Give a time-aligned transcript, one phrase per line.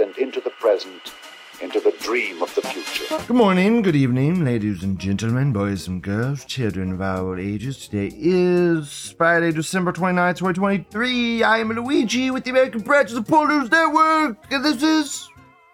[0.00, 1.12] out of the past and into the present,
[1.60, 3.18] into the dream of the future.
[3.26, 7.88] Good morning, good evening, ladies and gentlemen, boys and girls, children of all ages.
[7.88, 11.42] Today is Friday, December 29th, 2023.
[11.42, 15.28] I am Luigi with the American Branch of the Pol News Network, and this is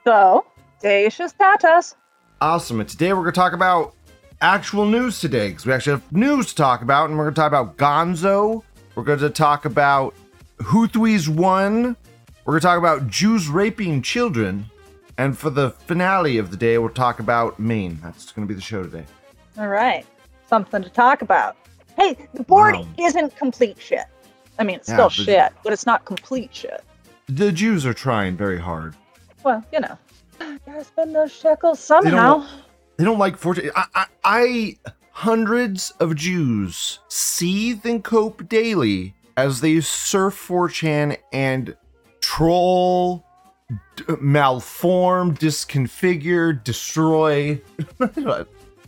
[0.04, 0.46] So,
[0.82, 1.94] Dacious Tatas.
[2.40, 2.80] awesome.
[2.80, 3.94] And today we're going to talk about
[4.40, 7.40] actual news today, because we actually have news to talk about, and we're going to
[7.40, 8.62] talk about Gonzo.
[8.94, 10.14] We're going to talk about
[10.58, 11.96] Houthis 1.
[12.50, 14.68] We're going to talk about Jews raping children.
[15.18, 18.00] And for the finale of the day, we'll talk about Maine.
[18.02, 19.04] That's going to be the show today.
[19.56, 20.04] All right.
[20.48, 21.56] Something to talk about.
[21.96, 22.88] Hey, the board Wow.
[22.98, 24.02] isn't complete shit.
[24.58, 26.82] I mean, it's Yeah, still but- shit, but it's not complete shit.
[27.28, 28.96] The Jews are trying very hard.
[29.44, 29.96] Well, you know.
[30.66, 32.44] Gotta spend those shekels somehow.
[32.96, 33.70] They don't like fortune.
[33.76, 34.76] I, I, I
[35.12, 41.76] hundreds of Jews seethe and cope daily as they surf 4chan and
[42.30, 43.24] troll,
[43.96, 47.60] d- malform, disconfigure, destroy.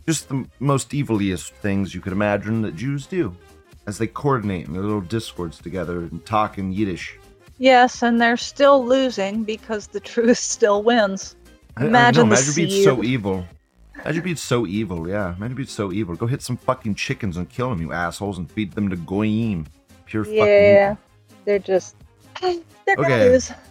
[0.07, 3.35] Just the most eviliest things you could imagine that Jews do
[3.85, 7.19] as they coordinate in their little discords together and talk in Yiddish.
[7.57, 11.35] Yes, and they're still losing because the truth still wins.
[11.75, 13.45] I- I Imagine imagine being so evil.
[13.95, 15.35] Imagine being so evil, yeah.
[15.35, 16.15] Imagine being so evil.
[16.15, 19.65] Go hit some fucking chickens and kill them, you assholes, and feed them to goyim.
[20.05, 20.95] Pure fucking Yeah,
[21.45, 21.95] they're just.
[22.41, 23.29] They're gonna Okay.
[23.29, 23.51] lose.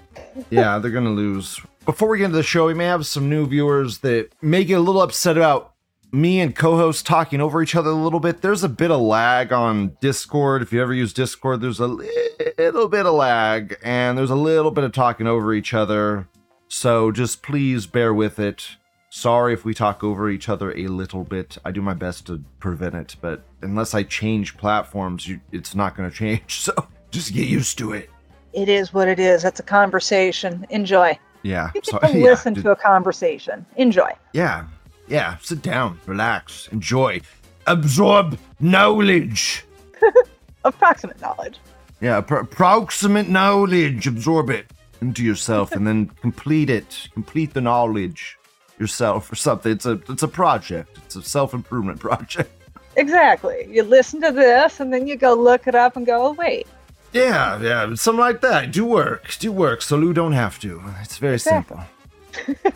[0.51, 1.61] Yeah, they're gonna lose.
[1.85, 4.75] Before we get into the show, we may have some new viewers that may get
[4.79, 5.73] a little upset about
[6.13, 8.41] me and co-host talking over each other a little bit.
[8.43, 10.63] There's a bit of lag on Discord.
[10.63, 14.71] If you ever use Discord, there's a little bit of lag, and there's a little
[14.71, 16.29] bit of talking over each other.
[16.69, 18.67] So just please bear with it.
[19.11, 21.59] Sorry if we talk over each other a little bit.
[21.65, 25.97] I do my best to prevent it, but unless I change platforms, you, it's not
[25.97, 26.61] going to change.
[26.61, 26.73] So
[27.11, 28.09] just get used to it.
[28.53, 29.43] It is what it is.
[29.43, 30.67] That's a conversation.
[30.71, 31.19] Enjoy.
[31.43, 31.71] Yeah.
[31.75, 33.65] You so- yeah, listen to a conversation.
[33.77, 34.11] Enjoy.
[34.33, 34.67] Yeah,
[35.09, 35.37] yeah.
[35.43, 37.21] Sit down, relax, enjoy,
[37.67, 39.65] absorb knowledge.
[40.65, 41.59] Approximate knowledge.
[42.01, 44.07] Yeah, pro- approximate knowledge.
[44.07, 44.67] Absorb it
[45.01, 47.09] into yourself, and then complete it.
[47.15, 48.39] Complete the knowledge
[48.79, 49.73] yourself or something.
[49.73, 50.99] It's a it's a project.
[51.05, 52.51] It's a self improvement project.
[52.97, 53.67] Exactly.
[53.71, 56.67] You listen to this and then you go look it up and go, oh, wait.
[57.13, 58.73] Yeah, yeah, something like that.
[58.73, 60.83] Do work, do work, so you don't have to.
[61.03, 61.81] It's very simple.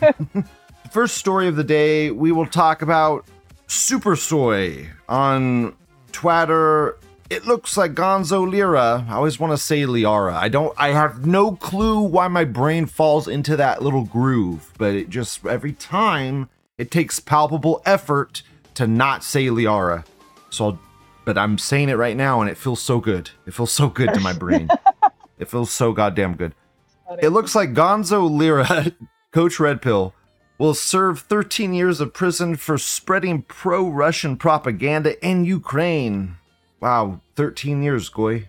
[0.91, 3.25] First story of the day, we will talk about
[3.67, 5.75] Super Soy on
[6.13, 6.99] Twitter.
[7.29, 9.05] It looks like Gonzo Lira.
[9.09, 10.35] I always want to say Liara.
[10.35, 10.73] I don't.
[10.79, 15.45] I have no clue why my brain falls into that little groove, but it just
[15.45, 16.49] every time
[16.79, 18.43] it takes palpable effort
[18.75, 20.05] to not say Liara.
[20.51, 20.79] So, I'll,
[21.27, 23.31] but I'm saying it right now, and it feels so good.
[23.47, 24.71] It feels so good to my brain.
[25.39, 26.55] it feels so goddamn good.
[27.21, 28.93] It looks like Gonzo Lira,
[29.33, 30.15] Coach Red Pill,
[30.57, 36.37] will serve 13 years of prison for spreading pro Russian propaganda in Ukraine.
[36.81, 38.49] Wow, 13 years, Goy.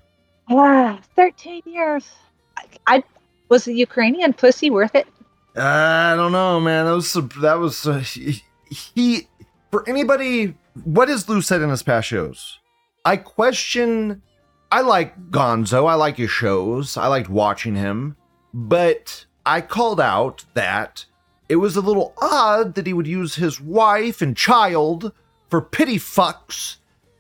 [0.50, 2.08] Ah, 13 years.
[2.56, 3.04] I, I
[3.50, 5.08] was the Ukrainian pussy worth it?
[5.56, 6.86] I don't know, man.
[6.86, 9.28] That was that was uh, he, he
[9.72, 10.56] for anybody.
[10.84, 12.60] What has Lou said in his past shows?
[13.08, 14.22] I question.
[14.70, 15.88] I like Gonzo.
[15.88, 16.98] I like his shows.
[16.98, 18.18] I liked watching him,
[18.54, 21.06] but I called out that
[21.48, 25.14] it was a little odd that he would use his wife and child
[25.50, 26.76] for pity fucks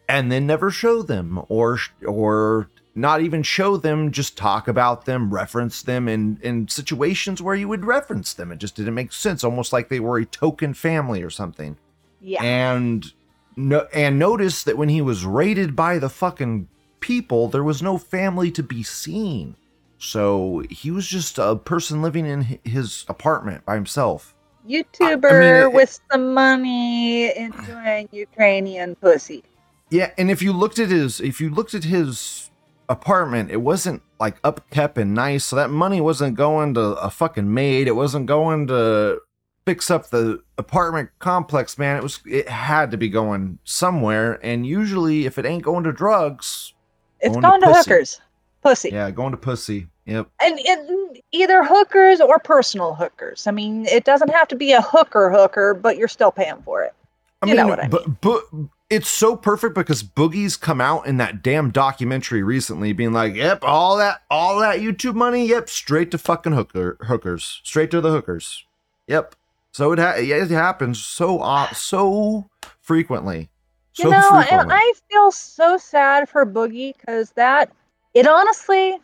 [0.09, 5.33] and then never show them or or not even show them just talk about them
[5.33, 9.43] reference them in in situations where you would reference them it just didn't make sense
[9.45, 11.77] almost like they were a token family or something
[12.19, 12.43] Yeah.
[12.43, 13.13] and
[13.57, 16.67] no and notice that when he was raided by the fucking
[17.01, 19.55] people there was no family to be seen
[19.97, 24.33] so he was just a person living in his apartment by himself
[24.67, 29.43] YouTuber it- with some money enjoying Ukrainian pussy.
[29.89, 32.51] Yeah, and if you looked at his if you looked at his
[32.89, 35.45] apartment, it wasn't like upkept and nice.
[35.45, 37.87] So that money wasn't going to a fucking maid.
[37.87, 39.21] It wasn't going to
[39.67, 41.97] fix up the apartment complex, man.
[41.97, 44.39] It was it had to be going somewhere.
[44.41, 46.73] And usually if it ain't going to drugs,
[47.19, 47.89] It's Going to to, pussy.
[47.91, 48.21] hookers.
[48.63, 48.89] Pussy.
[48.93, 49.87] yeah, going to pussy.
[50.05, 50.29] Yep.
[50.41, 53.45] And it, either hookers or personal hookers.
[53.45, 56.83] I mean, it doesn't have to be a hooker hooker, but you're still paying for
[56.83, 56.93] it.
[57.41, 58.43] I You mean, know what I but, but
[58.89, 63.59] it's so perfect because Boogie's come out in that damn documentary recently, being like, "Yep,
[63.63, 68.11] all that, all that YouTube money, yep, straight to fucking hooker hookers, straight to the
[68.11, 68.63] hookers."
[69.07, 69.35] Yep.
[69.77, 72.49] So it ha- it happens so uh, so
[72.81, 73.51] frequently.
[73.93, 74.71] So you know, and.
[74.71, 77.71] I feel so sad for Boogie because that
[78.15, 78.97] it honestly,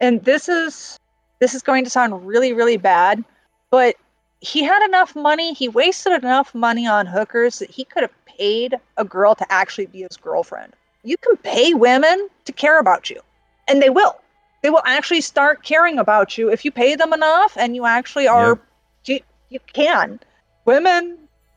[0.00, 0.98] and this is
[1.40, 3.22] this is going to sound really, really bad,
[3.70, 3.96] but
[4.40, 8.76] he had enough money, he wasted enough money on hookers that he could have paid
[8.96, 10.72] a girl to actually be his girlfriend.
[11.02, 13.20] You can pay women to care about you,
[13.68, 14.18] and they will.
[14.62, 18.26] They will actually start caring about you if you pay them enough and you actually
[18.26, 18.58] are,
[19.04, 19.20] you,
[19.54, 20.20] you can.
[20.66, 21.16] Women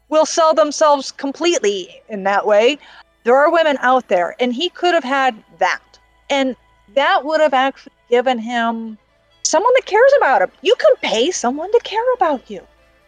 [0.09, 2.77] will sell themselves completely in that way.
[3.23, 5.81] There are women out there, and he could have had that.
[6.29, 6.55] And
[6.95, 8.97] that would have actually given him
[9.44, 10.51] someone that cares about him.
[10.61, 12.61] You can pay someone to care about you.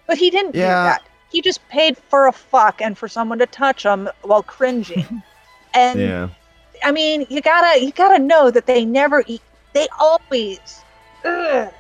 [0.07, 1.03] But he didn't do that.
[1.31, 5.21] He just paid for a fuck and for someone to touch him while cringing.
[5.73, 6.30] and Yeah.
[6.83, 9.42] I mean, you gotta you gotta know that they never eat.
[9.73, 10.59] They always,
[11.23, 11.71] ugh.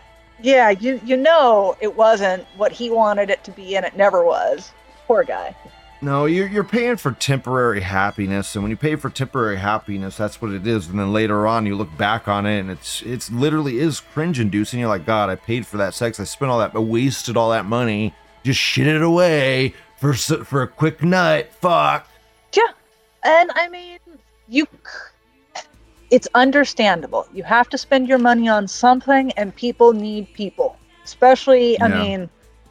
[0.41, 0.69] Yeah.
[0.69, 4.71] You you know it wasn't what he wanted it to be, and it never was.
[5.07, 5.55] Poor guy.
[6.01, 10.41] No, you're you're paying for temporary happiness, and when you pay for temporary happiness, that's
[10.41, 10.87] what it is.
[10.87, 14.39] And then later on, you look back on it, and it's it's literally is cringe
[14.39, 14.79] inducing.
[14.79, 17.49] You're like, God, I paid for that sex, I spent all that, I wasted all
[17.49, 21.51] that money, just shit it away for for a quick nut.
[21.59, 22.07] Fuck.
[22.55, 22.71] Yeah,
[23.23, 23.99] and I mean,
[24.47, 24.67] you.
[26.11, 27.27] It's understandable.
[27.33, 30.77] You have to spend your money on something, and people need people.
[31.03, 32.01] Especially, I Yeah.
[32.01, 32.29] mean,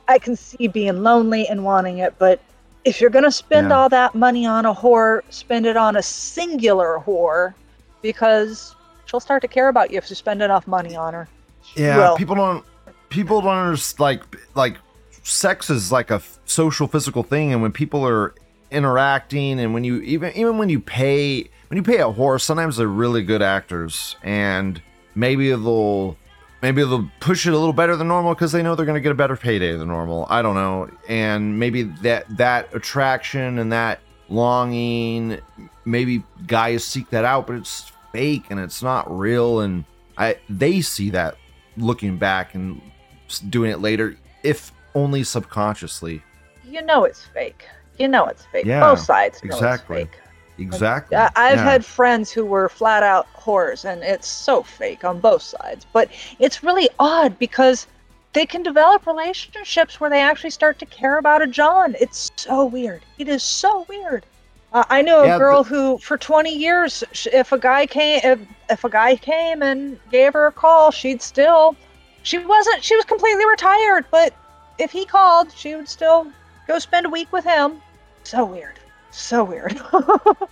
[0.08, 2.40] I can see being lonely and wanting it, but
[2.84, 3.76] if you're gonna spend Yeah.
[3.78, 7.54] all that money on a whore, spend it on a singular whore,
[8.02, 8.74] because
[9.06, 11.28] she'll start to care about you if you spend enough money on her.
[11.62, 12.16] She Yeah, will.
[12.16, 12.64] people don't
[13.10, 14.22] people don't understand like
[14.54, 14.76] like
[15.22, 18.34] sex is like a f- social physical thing and when people are
[18.70, 22.76] interacting and when you even even when you pay when you pay a horse sometimes
[22.76, 24.80] they're really good actors and
[25.14, 26.16] maybe they'll
[26.62, 29.00] maybe they'll push it a little better than normal because they know they're going to
[29.00, 33.72] get a better payday than normal i don't know and maybe that that attraction and
[33.72, 35.38] that longing
[35.84, 39.84] maybe guys seek that out but it's fake and it's not real and
[40.16, 41.36] i they see that
[41.76, 42.80] looking back and
[43.50, 46.22] doing it later if only subconsciously
[46.64, 47.64] You know it's fake.
[47.98, 48.64] You know it's fake.
[48.66, 50.02] Yeah, Both sides know exactly.
[50.02, 50.20] it's fake.
[50.58, 51.64] Exactly I- I've Yeah.
[51.64, 55.86] had friends who were flat out whores, and it's so fake on both sides.
[55.92, 57.86] But it's really odd because
[58.32, 61.96] they can develop relationships where they actually start to care about a John.
[62.00, 63.02] It's so weird.
[63.18, 64.24] It is so weird.
[64.72, 68.38] Uh, I knew a Yeah, girl who, for 20 years, if a guy came, if,
[68.68, 71.74] if a guy came and gave her a call, she'd still.
[72.22, 72.84] She wasn't.
[72.84, 74.34] She was completely retired, but
[74.78, 76.26] if he called, she would still
[76.66, 77.80] go spend a week with him.
[78.24, 78.77] So weird.
[79.18, 79.80] So weird.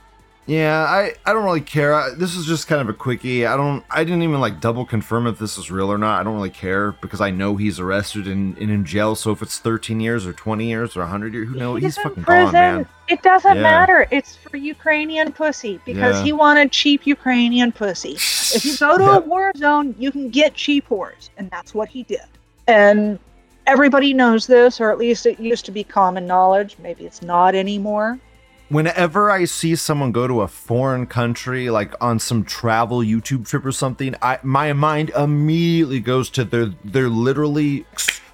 [0.48, 1.92] Yeah, I, I don't really care.
[1.92, 3.44] I, this is just kind of a quickie.
[3.46, 6.20] I don't I didn't even like double confirm if this is real or not.
[6.20, 9.16] I don't really care because I know he's arrested and, and in jail.
[9.16, 11.82] So if it's 13 years or 20 years or 100 years, who knows?
[11.82, 12.44] He's in fucking prison.
[12.44, 12.88] gone, man.
[13.08, 13.60] It doesn't Yeah.
[13.62, 14.06] matter.
[14.12, 16.22] It's for Ukrainian pussy because Yeah.
[16.26, 18.12] he wanted cheap Ukrainian pussy.
[18.14, 19.16] If you go to Yeah.
[19.16, 22.20] a war zone, you can get cheap whores, and that's what he did.
[22.68, 23.18] And
[23.66, 26.76] everybody knows this, or at least it used to be common knowledge.
[26.80, 28.20] Maybe it's not anymore.
[28.68, 33.64] Whenever I see someone go to a foreign country, like on some travel YouTube trip
[33.64, 37.86] or something, I my mind immediately goes to their they're literally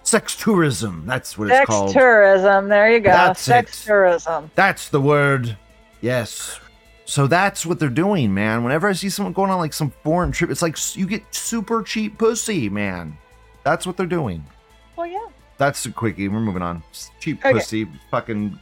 [0.04, 1.04] sex tourism.
[1.06, 1.92] That's what it's Sex called.
[1.92, 2.68] tourism.
[2.68, 3.10] There you go.
[3.10, 3.86] That's Sex it.
[3.88, 4.50] tourism.
[4.54, 5.56] That's the word.
[6.00, 6.58] Yes.
[7.04, 8.64] So that's what they're doing, man.
[8.64, 11.82] Whenever I see someone going on like some foreign trip, it's like you get super
[11.82, 13.18] cheap pussy, man.
[13.64, 14.44] That's what they're doing.
[14.96, 15.26] Well, yeah.
[15.58, 16.28] That's a quickie.
[16.28, 16.82] We're moving on.
[17.20, 17.52] Cheap Okay.
[17.52, 18.58] pussy, fucking.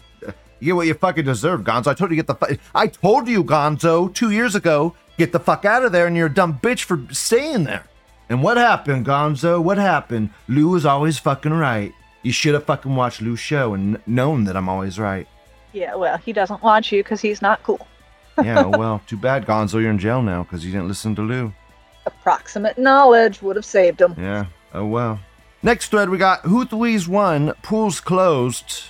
[0.61, 1.88] You get what you fucking deserve, Gonzo.
[1.88, 2.35] I told you get the.
[2.35, 6.17] Fu- I told you, Gonzo, two years ago, get the fuck out of there, and
[6.17, 7.85] you're a dumb bitch for staying there.
[8.29, 9.62] And what happened, Gonzo?
[9.62, 10.31] What happened?
[10.49, 11.93] Lou was always fucking right.
[12.23, 15.26] You should have fucking watched Lou's show and known that I'm always right.
[15.73, 15.95] Yeah.
[15.95, 17.87] Well, he doesn't want you because he's not cool.
[18.43, 19.81] Yeah, well, too bad, Gonzo.
[19.83, 21.52] You're in jail now because you didn't listen to Lou.
[22.07, 24.14] Approximate knowledge would have saved him.
[24.17, 24.47] Yeah.
[24.73, 25.21] Oh well.
[25.62, 28.85] Next thread we got Houthis won, pools closed.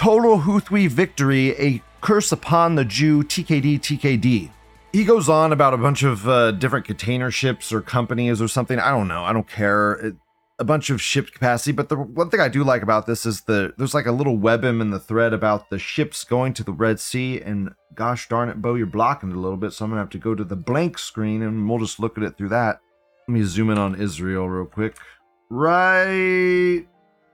[0.00, 4.48] Total Houthi victory, a curse upon the Jew, TKD, TKD.
[4.94, 8.78] He goes on about a bunch of uh, different container ships or companies or something.
[8.78, 9.24] I don't know.
[9.24, 9.92] I don't care.
[9.92, 10.16] It,
[10.58, 11.72] a bunch of ship capacity.
[11.72, 14.38] But the one thing I do like about this is the there's like a little
[14.38, 17.42] webm in the thread about the ships going to the Red Sea.
[17.42, 19.74] And gosh darn it, Bo, you're blocking it a little bit.
[19.74, 22.24] So I'm gonna have to go to the blank screen and we'll just look at
[22.24, 22.80] it through that.
[23.28, 24.96] Let me zoom in on Israel real quick.
[25.50, 26.86] Right,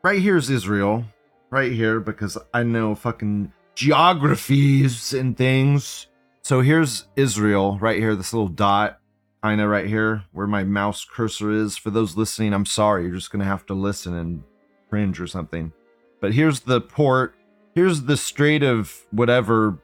[0.03, 1.05] right here's Israel.
[1.51, 6.09] Right here because I know fucking geographies and things.
[6.43, 8.17] So here's Israel right here.
[8.17, 8.99] This little dot,
[9.43, 11.77] kind of right here where my mouse cursor is.
[11.77, 13.05] For those listening, I'm sorry.
[13.05, 14.43] You're just gonna have to listen and
[14.91, 15.73] cringe or something.
[16.21, 17.35] But here's the port.
[17.75, 19.79] Here's the Strait of whatever,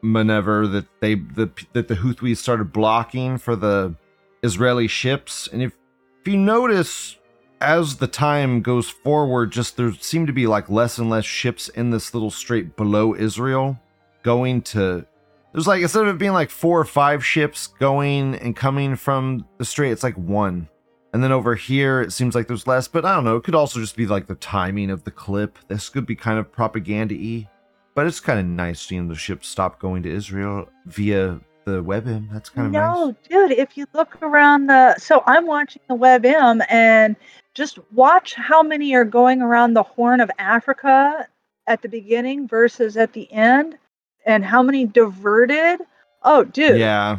[0.00, 3.94] whenever that they the that the Houthis started blocking for the
[4.42, 5.48] Israeli ships.
[5.52, 5.72] And if
[6.20, 7.18] if you notice,
[7.64, 11.68] as the time goes forward, just there seem to be like less and less ships
[11.68, 13.78] in this little strait below Israel
[14.22, 15.06] going to.
[15.52, 19.46] There's like instead of it being like four or five ships going and coming from
[19.58, 20.68] the strait, it's like one.
[21.12, 23.36] And then over here, it seems like there's less, but I don't know.
[23.36, 25.58] It could also just be like the timing of the clip.
[25.68, 27.48] This could be kind of propaganda y.
[27.94, 32.30] But it's kind of nice seeing the ships stop going to Israel via the WebM.
[32.32, 33.14] That's kind of no, nice.
[33.28, 37.16] dude, if you look around the so I'm watching the WebM and
[37.54, 41.26] just watch how many are going around the Horn of Africa
[41.66, 43.78] at the beginning versus at the end
[44.26, 45.80] and how many diverted.
[46.22, 46.78] Oh, dude.
[46.78, 47.18] Yeah.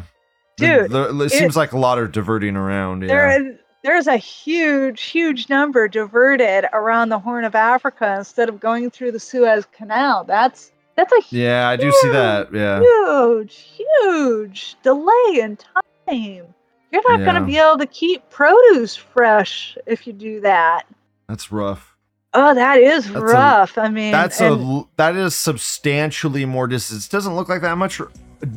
[0.56, 3.02] Dude, The- the- it, seems like a lot are diverting around.
[3.02, 3.08] Yeah.
[3.08, 8.58] There is there's a huge, huge number diverted around the Horn of Africa instead of
[8.58, 10.24] going through the Suez Canal.
[10.24, 12.52] That's that's a huge, yeah, I do see that.
[12.52, 12.80] Yeah.
[12.80, 13.54] huge,
[14.00, 16.46] huge delay in time.
[16.92, 20.86] You're not going to be able to keep produce fresh if you do that.
[21.28, 21.96] That's rough.
[22.32, 23.78] Oh, that is That's rough.
[23.78, 27.06] I mean, That's and- a that is substantially more distance.
[27.06, 28.00] It Doesn't look like that much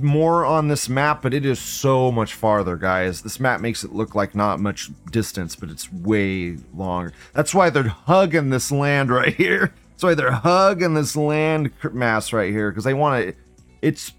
[0.02, 3.22] more on this map, but it is so much farther, guys.
[3.22, 7.14] This map makes it look like not much distance, but it's way longer.
[7.34, 9.74] That's why they're hugging this land right here.
[10.00, 13.36] That's why they're hugging this land mass right here because they want to.
[13.82, 14.14] It's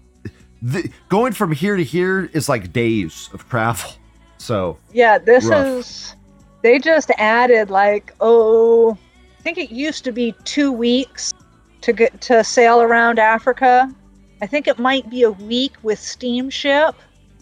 [0.61, 3.89] the, going from here to here is like days of travel.
[4.37, 5.65] So Yeah, this Rough.
[5.65, 6.15] is.
[6.61, 8.95] They just added like oh,
[9.39, 11.33] I think it used to be two weeks
[11.81, 13.91] to get to sail around Africa.
[14.39, 16.93] I think it might be a week with steamship,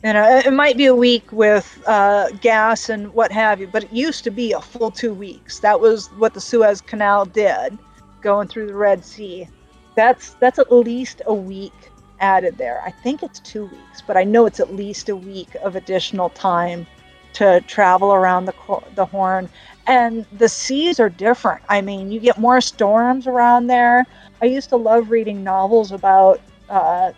[0.01, 3.67] and uh, it might be a week with uh, gas and what have you.
[3.67, 5.59] But it used to be a full two weeks.
[5.59, 7.77] That was what the Suez Canal did,
[8.21, 9.47] going through the Red Sea.
[9.95, 11.73] That's that's at least a week
[12.19, 12.81] added there.
[12.85, 16.29] I think it's two weeks, but I know it's at least a week of additional
[16.29, 16.85] time
[17.33, 18.53] to travel around the
[18.95, 19.49] the Horn.
[19.87, 21.63] And the seas are different.
[21.67, 24.05] I mean, you get more storms around there.
[24.41, 26.39] I used to love reading novels about.
[26.69, 27.11] Uh,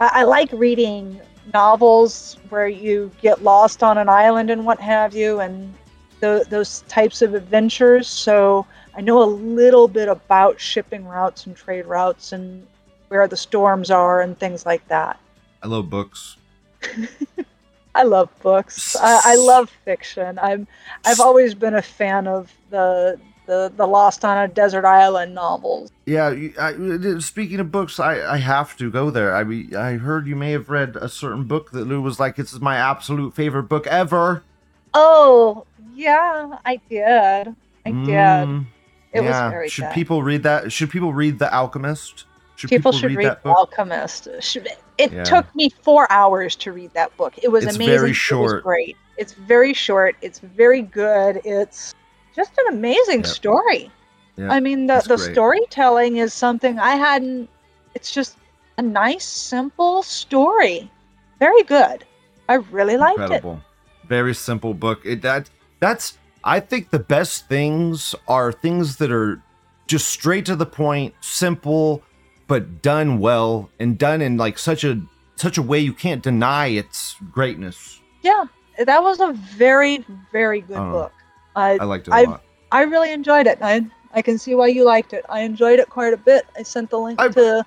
[0.00, 1.20] I, I like reading
[1.54, 5.72] novels where you get lost on an island and what have you, and
[6.20, 8.06] tho- those types of adventures.
[8.08, 12.66] So I know a little bit about shipping routes and trade routes and
[13.08, 15.18] where the storms are and things like that.
[15.62, 16.36] I love books.
[17.94, 18.94] I love books.
[18.96, 20.38] I, I love fiction.
[20.38, 20.66] I'm
[21.04, 25.90] I've always been a fan of the the the Lost on a Desert Island novels.
[26.06, 29.34] Yeah, I, speaking of books, I, I have to go there.
[29.34, 32.36] I mean, I heard you may have read a certain book that Lou was like,
[32.36, 34.44] "This is my absolute favorite book ever."
[34.94, 37.56] Oh yeah, I did.
[37.84, 38.48] I did.
[38.48, 38.66] Mm.
[39.12, 39.44] It yeah.
[39.44, 40.72] was very Should people read that?
[40.72, 42.24] Should people read The Alchemist?
[42.56, 43.56] Should People should read that book?
[43.56, 44.28] Alchemist.
[44.40, 45.22] Should- It Yeah.
[45.22, 47.34] took me four hours to read that book.
[47.40, 47.94] It was It's amazing.
[47.94, 48.96] very It was great.
[49.16, 50.16] It's very short.
[50.22, 51.40] It's very good.
[51.44, 51.94] It's
[52.34, 53.26] just an amazing Yep.
[53.26, 53.90] story.
[54.36, 55.32] Yep, I mean, the that's the great.
[55.32, 57.48] storytelling is something I hadn't.
[57.94, 58.36] It's just
[58.76, 60.90] a nice, simple story.
[61.38, 62.04] Very good.
[62.48, 63.44] I really liked it.
[64.08, 65.00] Very simple book.
[65.04, 65.48] It that
[65.80, 69.42] that's I think the best things are things that are
[69.86, 72.02] just straight to the point, simple,
[72.46, 74.98] but done well and done in like such a
[75.36, 78.00] such a way you can't deny its greatness.
[78.22, 78.44] Yeah,
[78.82, 81.12] that was a very, very good Oh, book.
[81.54, 82.42] I I liked it a I- lot.
[82.72, 83.58] I really enjoyed it.
[83.60, 85.24] I I can see why you liked it.
[85.28, 86.46] I enjoyed it quite a bit.
[86.56, 87.64] I sent the link I- to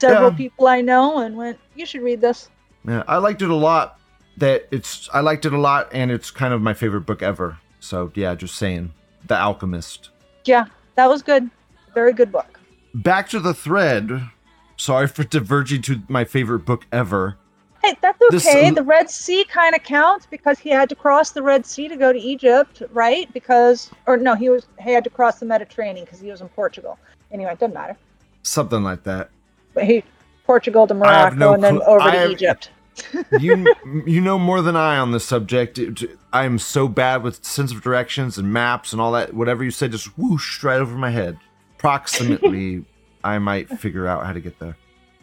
[0.00, 0.36] several Yeah.
[0.36, 2.48] people I know and went, "You should read this."
[2.88, 3.98] Yeah, I liked it a lot.
[4.38, 7.58] That it's I liked it a lot, and it's kind of my favorite book ever.
[7.82, 8.92] So yeah, just saying,
[9.26, 10.10] The Alchemist.
[10.44, 11.50] Yeah, that was good.
[11.94, 12.58] Very good book.
[12.94, 14.28] Back to the thread.
[14.76, 17.36] Sorry for diverging to my favorite book ever.
[17.82, 18.70] Hey, that's This- okay.
[18.70, 21.96] the Red Sea kind of counts because he had to cross the Red Sea to
[21.96, 23.30] go to Egypt, right?
[23.34, 26.48] Because, or no, he was he had to cross the Mediterranean because he was in
[26.50, 26.98] Portugal.
[27.32, 27.96] Anyway, it doesn't matter.
[28.44, 29.30] Something like that.
[29.74, 30.04] But he
[30.46, 32.70] Portugal to Morocco no and then cl- over to have- Egypt.
[33.40, 33.72] You
[34.06, 35.80] you know more than I on this subject.
[36.32, 39.34] I am so bad with sense of directions and maps and all that.
[39.34, 41.38] Whatever you said just whoosh right over my head.
[41.76, 42.84] Approximately,
[43.24, 44.76] I might figure out how to get there.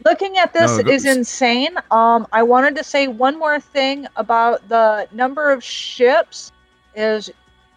[0.06, 1.76] Looking at this No, is insane.
[1.92, 6.52] Um, I wanted to say one more thing about the number of ships.
[6.96, 7.30] Is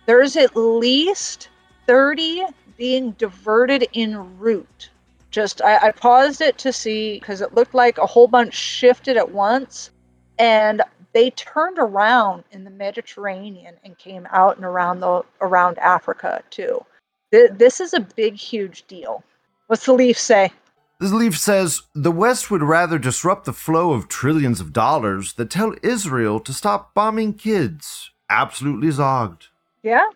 [0.06, 1.48] there's at least
[1.86, 2.42] thirty
[2.76, 4.90] being diverted en route.
[5.32, 9.18] Just I, I paused it to see because it looked like a whole bunch shifted
[9.18, 9.90] at once,
[10.38, 10.82] and
[11.14, 16.84] they turned around in the Mediterranean and came out and around the around Africa too.
[17.32, 19.24] Th- This is a big, huge deal.
[19.68, 20.52] What's the leaf say?
[21.00, 25.48] This leaf says the West would rather disrupt the flow of trillions of dollars than
[25.48, 28.10] tell Israel to stop bombing kids.
[28.30, 29.48] Absolutely zogged.
[29.82, 30.06] Yeah.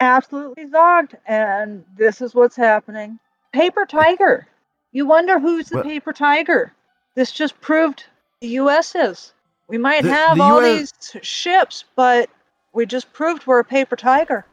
[0.00, 3.18] absolutely zogged, and this is what's happening.
[3.52, 4.48] Paper tiger.
[4.92, 6.72] You wonder who's the What- paper tiger.
[7.14, 8.04] This just proved
[8.40, 8.94] the U.S.
[8.94, 9.32] is.
[9.68, 12.28] We might The- have the all US these ships, but
[12.72, 14.44] we just proved we're a paper tiger.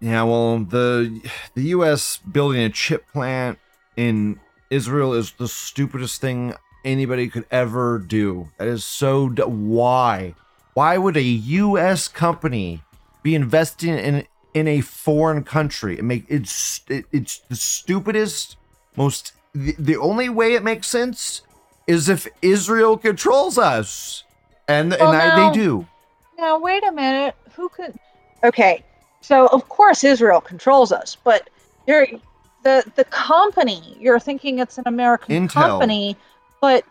[0.00, 1.20] Yeah, well, the
[1.54, 2.18] the U.S.
[2.18, 3.58] building a chip plant
[3.96, 4.38] in
[4.70, 8.50] Israel is the stupidest thing anybody could ever do.
[8.58, 9.28] That is so.
[9.28, 10.34] D- why?
[10.74, 12.06] Why would a U.S.
[12.06, 12.82] company
[13.24, 15.98] be investing in in a foreign country?
[15.98, 18.56] It make it's it, it's the stupidest,
[18.96, 19.32] most.
[19.64, 21.42] The, the only way it makes sense
[21.86, 24.22] is if Israel controls us,
[24.68, 25.86] and Well, and I, they do.
[26.38, 27.34] Now, wait a minute.
[27.56, 27.94] Who could?
[28.44, 28.84] Okay,
[29.20, 31.50] so of course Israel controls us, but
[31.88, 32.06] you're
[32.62, 33.96] the the company.
[33.98, 35.52] You're thinking it's an American Intel.
[35.62, 36.16] company,
[36.60, 36.84] but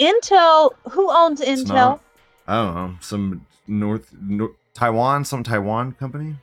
[0.00, 0.70] Intel.
[0.90, 1.74] Who owns It's Intel?
[1.74, 2.00] not.
[2.46, 2.94] I don't know.
[3.00, 6.36] Some North, Nor Taiwan, some Taiwan company,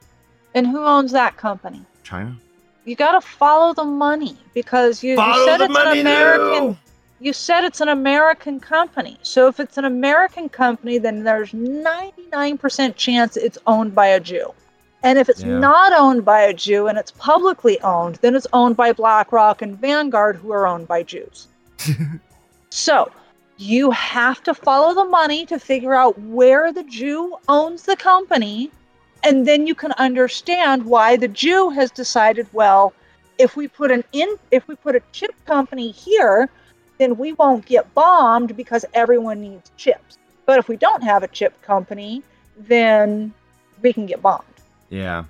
[0.53, 1.81] And who owns that company?
[2.03, 2.35] China.
[2.85, 6.77] You got to follow the money because you, you said it's an American.
[7.19, 9.19] You said it's an American company.
[9.21, 14.51] So if it's an American company, then there's 99% chance it's owned by a Jew.
[15.03, 15.59] And if it's Yeah.
[15.59, 19.77] not owned by a Jew and it's publicly owned, then it's owned by BlackRock and
[19.77, 21.47] Vanguard, who are owned by Jews.
[22.71, 23.11] so
[23.57, 28.71] you have to follow the money to figure out where the Jew owns the company.
[29.23, 32.93] And then you can understand why the Jew has decided, well,
[33.38, 36.49] if we put an in if we put a chip company here,
[36.97, 40.17] then we won't get bombed because everyone needs chips.
[40.45, 42.23] But if we don't have a chip company,
[42.57, 43.34] then
[43.81, 44.43] we can get bombed,
[44.89, 45.23] Yeah.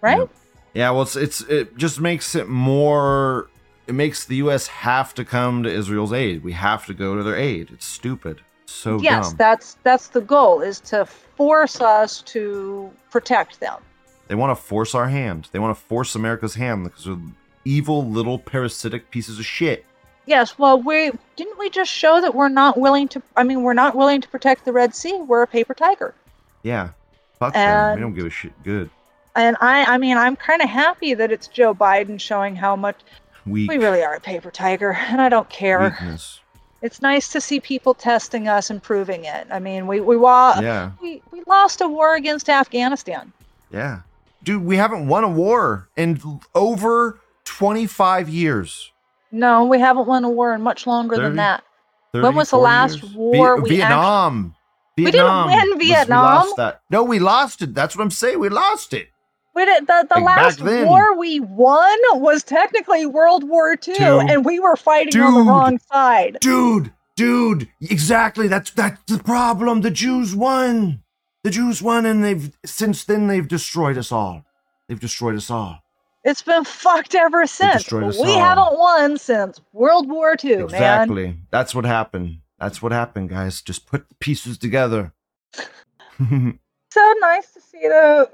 [0.00, 0.18] right?
[0.18, 0.30] Yep.
[0.74, 0.90] Yeah.
[0.90, 3.48] Well, it's it's it just makes it more.
[3.86, 4.66] It makes the U.S.
[4.68, 6.42] have to come to Israel's aid.
[6.42, 7.70] We have to go to their aid.
[7.72, 8.42] It's stupid.
[8.66, 9.36] So yes, dumb.
[9.38, 13.80] that's that's the goal is to force us to protect them.
[14.28, 15.48] they want to force our hand.
[15.52, 17.16] They want to force America's hand because they're
[17.64, 19.84] evil little parasitic pieces of shit.
[20.26, 23.22] Yes, well, we didn't we just show that we're not willing to.
[23.36, 25.14] I mean, we're not willing to protect the Red Sea.
[25.20, 26.14] We're a paper tiger.
[26.62, 26.90] Yeah.
[27.38, 27.94] Fuck them.
[27.94, 28.52] We don't give a shit.
[28.64, 28.90] Good.
[29.36, 32.96] And I, I mean, I'm kind of happy that it's Joe Biden showing how much
[33.44, 33.70] Weak.
[33.70, 35.80] we really are a paper tiger, and I don't care.
[35.80, 36.40] Weakness.
[36.82, 39.46] It's nice to see people testing us and proving it.
[39.50, 40.90] I mean, we we wa- Yeah.
[41.00, 43.32] we, we lost a war against Afghanistan.
[43.70, 44.00] Yeah.
[44.42, 46.20] Dude, we haven't won a war in
[46.54, 48.92] over 25 years.
[49.32, 51.28] No, we haven't won a war in much longer 30?
[51.28, 51.64] than that.
[52.12, 53.14] 30, was the last years?
[53.14, 54.54] war Vi- we Vietnam.
[54.96, 56.24] We didn't Vietnam win was- we Vietnam.
[56.24, 56.80] lost that.
[56.90, 57.74] No, we lost it.
[57.74, 58.38] That's what I'm saying.
[58.38, 59.08] We lost it.
[59.56, 63.94] We did, the the Like, last then- war we won was technically World War II,
[63.94, 64.20] Two.
[64.20, 66.38] and we were fighting on the wrong side.
[66.40, 68.46] Dude, dude, exactly.
[68.46, 69.80] That's that's the problem.
[69.80, 71.02] The Jews won.
[71.42, 74.44] The Jews won and they've since then they've destroyed us all.
[74.88, 75.80] They've destroyed us all.
[76.22, 77.90] It's been fucked ever since.
[77.92, 78.38] we all.
[78.40, 80.64] haven't won since World War II, man.
[80.64, 81.36] exactly.
[81.50, 82.38] That's what happened.
[82.58, 83.62] That's what happened, guys.
[83.62, 85.12] Just put the pieces together.
[86.18, 88.30] So nice to see the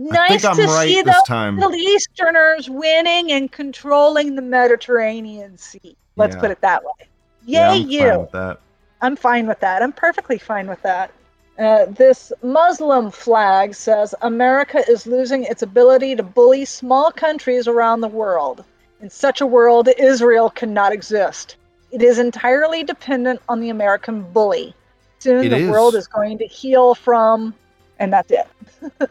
[0.00, 1.52] Nice to right see the.
[1.56, 5.96] Middle Easterners winning and controlling the Mediterranean Sea.
[6.16, 6.40] Let's Yeah.
[6.40, 7.08] put it that way.
[7.46, 8.00] Yay, yeah, I'm you!
[8.10, 8.60] fine with that.
[9.00, 9.82] I'm fine with that.
[9.82, 11.10] I'm perfectly fine with that.
[11.58, 18.00] Uh, this Muslim flag says America is losing its ability to bully small countries around
[18.00, 18.64] the world.
[19.00, 21.56] In such a world, Israel cannot exist.
[21.90, 24.74] It is entirely dependent on the American bully.
[25.18, 25.70] Soon It the is.
[25.70, 27.54] world is going to heal from,
[27.98, 28.46] and that's it.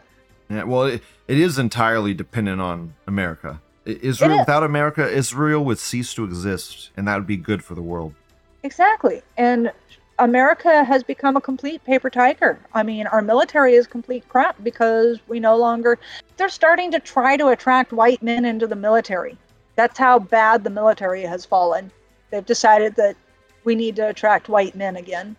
[0.50, 3.60] Yeah, well, it, it is entirely dependent on America.
[3.84, 4.38] Israel is.
[4.40, 8.14] without America, Israel would cease to exist, and that would be good for the world.
[8.62, 9.22] Exactly.
[9.36, 9.72] And
[10.18, 12.58] America has become a complete paper tiger.
[12.74, 15.98] I mean, our military is complete crap because we no longer.
[16.36, 19.38] They're starting to try to attract white men into the military.
[19.76, 21.90] That's how bad the military has fallen.
[22.30, 23.16] They've decided that
[23.64, 25.36] we need to attract white men again.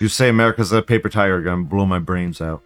[0.00, 2.62] You say America's a paper tiger, gonna blow my brains out.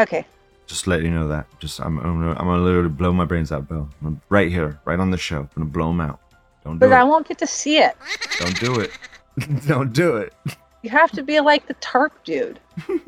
[0.00, 0.24] Okay.
[0.66, 1.46] Just let you know that.
[1.58, 3.88] Just I'm I'm gonna, I'm gonna literally blow my brains out, Bill.
[4.04, 5.40] I'm right here, right on the show.
[5.40, 6.20] I'm gonna blow them out.
[6.64, 7.96] Don't do But I won't get to see it.
[8.38, 8.90] Don't do it.
[9.66, 10.32] Don't do it.
[10.82, 12.58] You have to be like the tarp dude.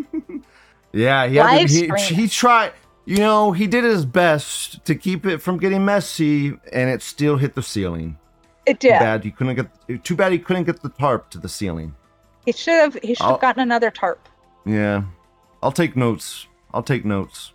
[0.94, 2.72] Yeah, he, had to- he, he tried.
[3.06, 7.36] You know, he did his best to keep it from getting messy, and it still
[7.36, 8.18] hit the ceiling.
[8.66, 8.92] It did.
[8.92, 10.04] Too bad he couldn't get.
[10.04, 11.94] Too bad he couldn't get the tarp to the ceiling.
[12.44, 12.94] He should have.
[13.02, 14.28] He should have gotten another tarp.
[14.66, 15.04] Yeah,
[15.62, 16.46] I'll take notes.
[16.72, 17.52] I'll take notes.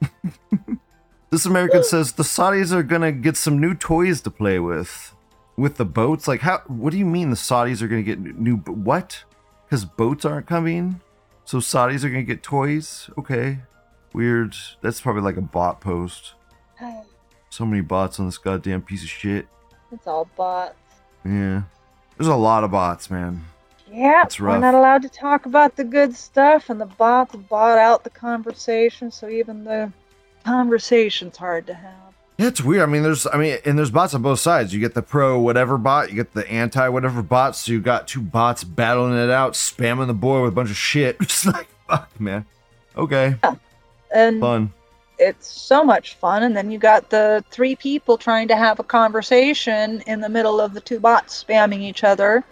[1.30, 5.14] this American says the Saudis are gonna get some new toys to play with,
[5.56, 6.26] with the boats.
[6.26, 6.62] Like, how?
[6.66, 8.56] What do you mean the Saudis are gonna get new?
[8.56, 9.24] What?
[9.66, 11.00] Because boats aren't coming,
[11.44, 13.10] so Saudis are gonna get toys.
[13.18, 13.58] Okay,
[14.12, 14.56] Weird.
[14.80, 16.34] That's probably like a bot post.
[17.52, 19.48] So many bots on this goddamn piece of shit.
[19.90, 20.76] It's all bots.
[21.24, 21.62] Yeah.
[22.16, 23.44] There's a lot of bots, man.
[23.92, 28.04] Yeah, we're not allowed to talk about the good stuff, and the bots bought out
[28.04, 29.92] the conversation, so even the
[30.44, 31.92] conversation's hard to have.
[32.38, 32.82] Yeah, it's weird.
[32.82, 34.72] I mean, there's, I mean, and there's bots on both sides.
[34.72, 37.54] You get the pro whatever bot, you get the anti whatever bot.
[37.56, 40.76] So you got two bots battling it out, spamming the boy with a bunch of
[40.76, 41.16] shit.
[41.20, 42.46] It's like, fuck, man.
[42.96, 43.34] Okay,
[44.14, 44.72] And fun.
[45.18, 46.42] it's so much fun.
[46.44, 50.60] And then you got the three people trying to have a conversation in the middle
[50.60, 52.42] of the two bots spamming each other.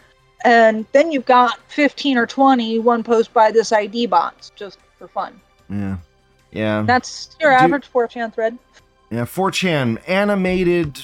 [0.45, 5.09] And then you've got 15 or 20 one post by this ID bots just for
[5.09, 5.41] fun.
[5.69, 5.97] Yeah,
[6.53, 8.57] yeah, That's your average 4chan thread.
[9.11, 9.25] yeah.
[9.25, 10.99] 4chan animated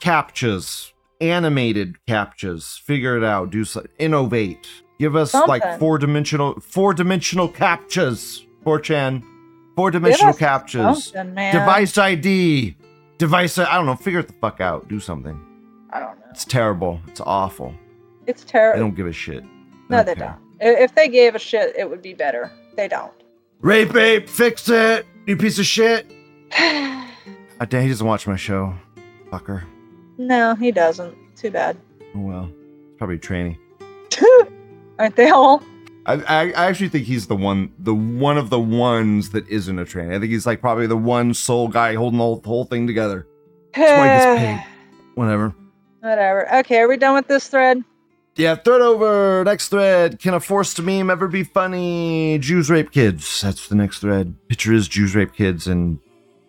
[0.00, 2.80] captures, animated captures.
[2.84, 3.50] Figure it out.
[3.50, 4.68] Do so, innovate.
[5.00, 8.46] Give us like four dimensional, four dimensional captures.
[8.64, 9.22] 4chan,
[9.74, 11.10] four dimensional us captures.
[11.10, 12.76] Device ID.
[13.18, 13.58] Device.
[13.58, 13.96] I don't know.
[13.96, 14.88] Figure it the fuck out.
[14.88, 15.40] Do something.
[15.90, 16.26] I don't know.
[16.30, 17.00] It's terrible.
[17.08, 17.74] It's awful.
[18.26, 18.78] It's terrible.
[18.78, 19.44] They don't give a shit.
[19.88, 20.36] No, they don't.
[20.60, 22.50] If they gave a shit, it would be better.
[22.76, 23.12] They don't.
[23.60, 25.06] Rape ape, fix it.
[25.26, 26.10] You piece of shit.
[26.52, 28.74] I damn, he doesn't watch my show.
[29.30, 29.64] Fucker.
[30.18, 31.16] no, he doesn't.
[31.36, 31.76] Too bad.
[32.14, 32.50] Oh well.
[32.90, 33.58] It's probably training.
[34.98, 35.62] Aren't they all?
[36.06, 39.78] I, I I actually think he's the one the one of the ones that isn't
[39.78, 40.14] a trainee.
[40.14, 42.86] I think he's like probably the one sole guy holding the whole, the whole thing
[42.86, 43.26] together.
[43.74, 44.64] why he gets paid.
[45.14, 45.54] Whatever.
[46.00, 46.54] Whatever.
[46.56, 47.82] Okay, are we done with this thread?
[48.36, 49.44] Yeah, thread over.
[49.44, 50.18] Next thread.
[50.18, 52.38] Can a forced meme ever be funny?
[52.40, 53.40] Jews rape kids.
[53.40, 54.34] That's the next thread.
[54.48, 55.98] Picture is Jews rape kids and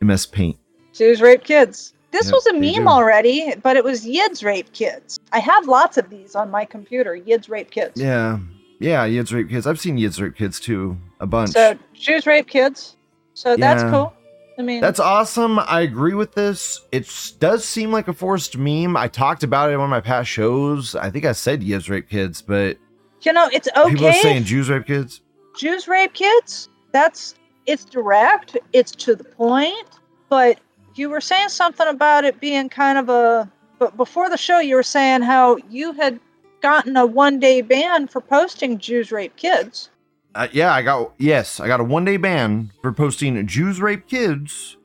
[0.01, 0.57] MS Paint.
[0.93, 1.93] Jews rape kids.
[2.11, 2.87] This Yep, was a meme do.
[2.87, 5.19] already, but it was Yids rape kids.
[5.33, 7.17] I have lots of these on my computer.
[7.17, 7.99] Yids rape kids.
[8.01, 8.39] Yeah.
[8.79, 9.67] Yeah, Yids rape kids.
[9.67, 10.97] I've seen Yids rape kids too.
[11.19, 11.51] A bunch.
[11.51, 12.95] So Jews rape kids.
[13.33, 13.91] So that's Yeah.
[13.91, 14.13] cool.
[14.57, 15.59] I mean, That's awesome.
[15.59, 16.81] I agree with this.
[16.91, 18.95] It does seem like a forced meme.
[18.95, 20.95] I talked about it in one of my past shows.
[20.95, 22.77] I think I said Yids rape kids, but
[23.21, 23.89] you know, it's okay.
[23.89, 25.21] people are saying Jews rape kids.
[25.57, 26.69] Jews rape kids.
[26.91, 30.59] That's it's direct, it's to the point, but
[30.95, 34.75] you were saying something about it being kind of a but before the show you
[34.75, 36.19] were saying how you had
[36.61, 39.89] gotten a one day ban for posting Jews rape kids.
[40.35, 44.07] Uh, yeah, I got yes, I got a one day ban for posting Jews rape
[44.07, 44.75] kids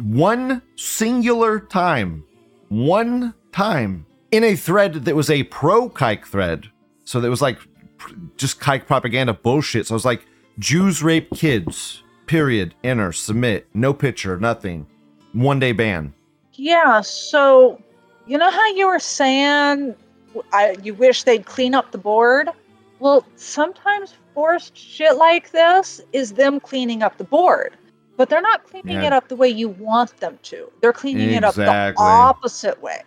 [0.00, 2.24] one singular time,
[2.68, 6.70] one time in a thread that was a pro kike thread.
[7.04, 7.58] So that was like
[8.36, 9.86] just kike propaganda bullshit.
[9.86, 10.24] So I was like
[10.58, 12.02] Jews rape kids.
[12.26, 12.74] Period.
[12.84, 13.12] Enter.
[13.12, 13.66] Submit.
[13.74, 14.38] No picture.
[14.38, 14.86] Nothing.
[15.32, 16.14] One day ban.
[16.54, 17.82] Yeah, so
[18.26, 19.96] you know how you were saying
[20.52, 22.48] I, you wish they'd clean up the board?
[23.00, 27.76] Well, sometimes forced shit like this is them cleaning up the board,
[28.16, 29.08] but they're not cleaning Yeah.
[29.08, 30.72] it up the way you want them to.
[30.80, 33.02] They're cleaning it up the opposite way.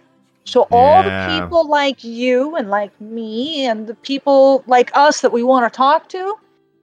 [0.45, 1.25] So all Yeah.
[1.39, 5.65] the people like you and like me and the people like us that we want
[5.65, 6.35] to talk to,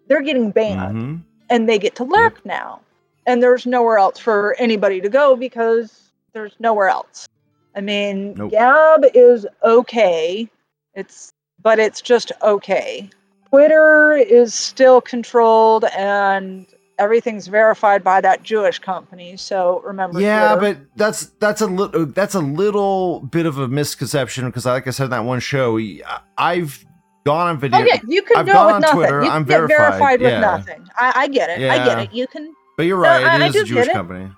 [0.09, 1.21] they're getting banned Mhm.
[1.49, 2.81] and they get to lurk now.
[3.27, 7.29] And there's nowhere else for anybody to go because there's nowhere else.
[7.77, 8.51] I mean, Nope.
[8.51, 10.51] Gab is okay.
[10.95, 11.33] It's
[11.63, 13.11] but it's just okay.
[13.51, 16.67] Twitter is still controlled and
[16.99, 19.37] everything's verified by that Jewish company.
[19.37, 20.75] So remember Yeah, Twitter.
[20.81, 24.91] but that's that's a little that's a little bit of a misconception because, like I
[24.91, 26.01] said in that one show, I-
[26.39, 26.85] I've
[27.27, 27.81] gone on video.
[27.81, 28.97] Oh yeah, you can I've do gone it with on nothing.
[28.99, 30.41] Twitter, You I'm get verified, verified, with yeah.
[30.41, 30.87] nothing.
[30.97, 31.71] I, I get it.
[31.71, 32.13] I get it.
[32.13, 34.31] You can But you're No, right; I- I it is do a Jewish company.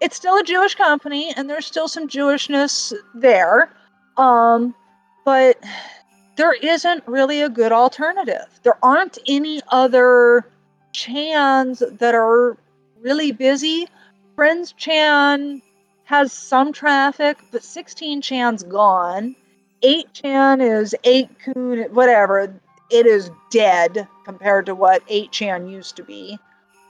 [0.00, 3.74] it's still a Jewish company and there's still some Jewishness there.
[4.16, 4.74] Um,
[5.24, 5.56] but
[6.40, 8.46] there isn't really a good alternative.
[8.62, 10.46] There aren't any other
[10.90, 12.56] chans that are
[12.98, 13.86] really busy.
[14.36, 15.60] Friends Chan
[16.04, 19.36] has some traffic, but 16 Chan's gone.
[19.82, 22.58] 8 Chan is 8 Kun, whatever.
[22.90, 26.38] It is dead compared to what 8 Chan used to be.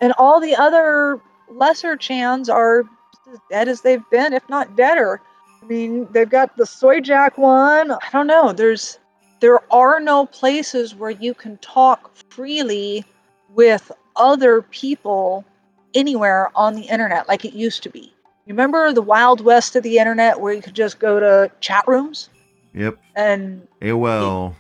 [0.01, 2.85] And all the other lesser Chans are
[3.33, 5.21] as dead as they've been, if not deader.
[5.61, 7.91] I mean, they've got the Soyjak one.
[7.91, 8.53] I don't know.
[8.53, 9.00] There's
[9.41, 13.05] there are no places where you can talk freely
[13.55, 15.45] with other people
[15.95, 18.13] anywhere on the internet like it used to be.
[18.47, 21.87] You remember the wild west of the internet where you could just go to chat
[21.89, 22.29] rooms
[22.75, 22.99] Yep.
[23.17, 24.55] and AOL.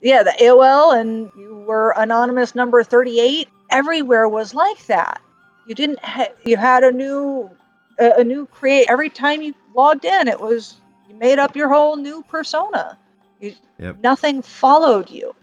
[0.00, 3.48] yeah, the AOL and you were anonymous number 38.
[3.70, 5.20] Everywhere was like that.
[5.66, 7.50] You didn't ha- you had a new
[7.98, 10.76] a, a new create every time you logged in it was
[11.08, 12.96] you made up your whole new persona.
[13.40, 13.98] You, Yep.
[14.02, 15.34] Nothing followed you.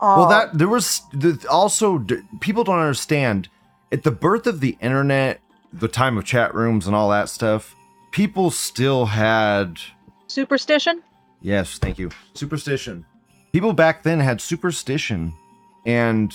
[0.00, 3.48] Well, Um, that there was the, also d- people don't understand.
[3.92, 5.40] At the birth of the internet,
[5.72, 7.74] the time of chat rooms and all that stuff,
[8.10, 9.78] people still had
[10.26, 11.02] Superstition?
[11.42, 12.10] Yes, thank you.
[12.34, 13.04] Superstition.
[13.52, 15.34] People back then had superstition,
[15.84, 16.34] and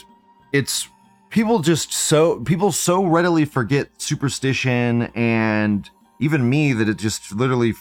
[0.54, 0.88] it's
[1.32, 7.74] people just so people so readily forget superstition and even me that it just literally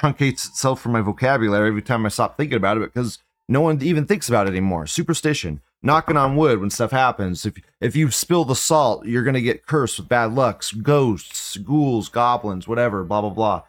[0.00, 3.82] truncates itself from my vocabulary every time I stop thinking about it because no one
[3.82, 4.86] even thinks about it anymore.
[4.86, 7.44] Superstition, knocking on wood when stuff happens.
[7.44, 12.08] If if you spill the salt, you're gonna get cursed with bad luck, ghosts, ghouls,
[12.08, 13.04] goblins, whatever.
[13.04, 13.62] Blah blah blah.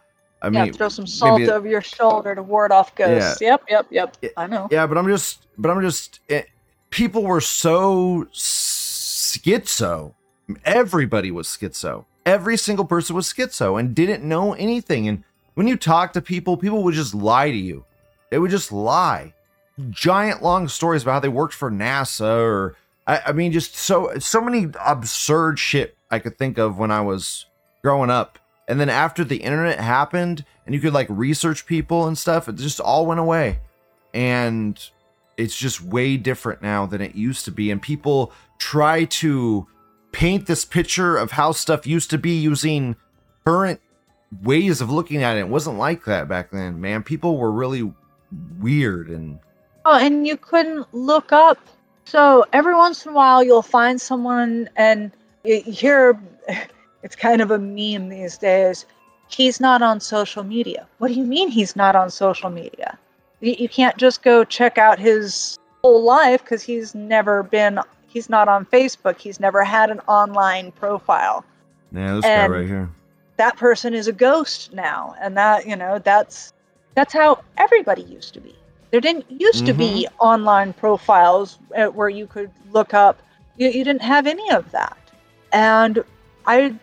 [0.44, 3.41] I yeah, mean, throw some salt maybe- over your shoulder to ward off ghosts.
[3.41, 4.17] Yep, yep, yep.
[4.38, 4.67] I know.
[4.72, 6.41] Yeah, but I'm just, but I'm just, eh,
[6.89, 10.15] people were so schizo.
[10.65, 12.06] Everybody was schizo.
[12.26, 15.08] Every single person was schizo and didn't know anything.
[15.08, 17.86] And when you talk to people, people would just lie to you.
[18.30, 19.34] They would just lie.
[19.90, 22.76] Giant long stories about how they worked for NASA or,
[23.08, 27.02] I, I mean, just so, so many absurd shit I could think of when I
[27.02, 27.46] was
[27.82, 28.40] growing up.
[28.68, 32.56] And then after the internet happened and you could like research people and stuff, it
[32.56, 33.60] just all went away
[34.14, 34.80] and
[35.38, 39.68] it's just way different now than it used to be and people try to
[40.12, 42.96] paint this picture of how stuff used to be using
[43.46, 43.82] current
[44.44, 47.91] ways of looking at it it wasn't like that back then man people were really
[48.60, 49.39] weird and
[49.84, 51.58] Oh, and you couldn't look up.
[52.06, 55.12] So every once in a while, you'll find someone, and
[55.44, 56.22] you hear
[57.04, 58.86] it's kind of a meme these days.
[59.28, 60.86] He's not on social media.
[61.00, 62.96] What do you mean he's not on social media?
[63.39, 67.80] You, you can't just go check out his whole life because he's never been.
[68.08, 69.17] He's not on Facebook.
[69.17, 71.44] He's never had an online profile.
[71.91, 72.89] yeah this And- guy right here
[73.42, 76.54] That person is a ghost now, and that you know that's
[76.94, 78.56] that's how everybody used to be.
[78.92, 83.20] There didn't used to be online profiles uh, where you could look up.
[83.58, 84.96] You, you didn't have any of that,
[85.52, 86.04] and
[86.46, 86.76] I,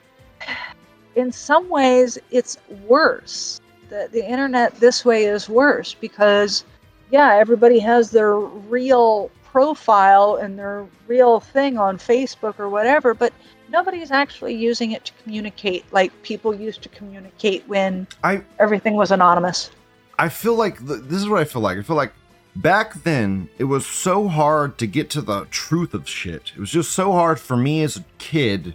[1.14, 3.60] in some ways, it's worse.
[3.88, 6.64] The the internet this way is worse because,
[7.12, 13.32] yeah, everybody has their real profile and their real thing on Facebook or whatever, but
[13.70, 19.10] nobody's actually using it to communicate like people used to communicate when I- everything was
[19.10, 19.70] anonymous.
[20.18, 21.78] I feel like th- this is what I feel like.
[21.78, 22.12] I feel like
[22.56, 26.52] back then it was so hard to get to the truth of shit.
[26.56, 28.74] It was just so hard for me as a kid.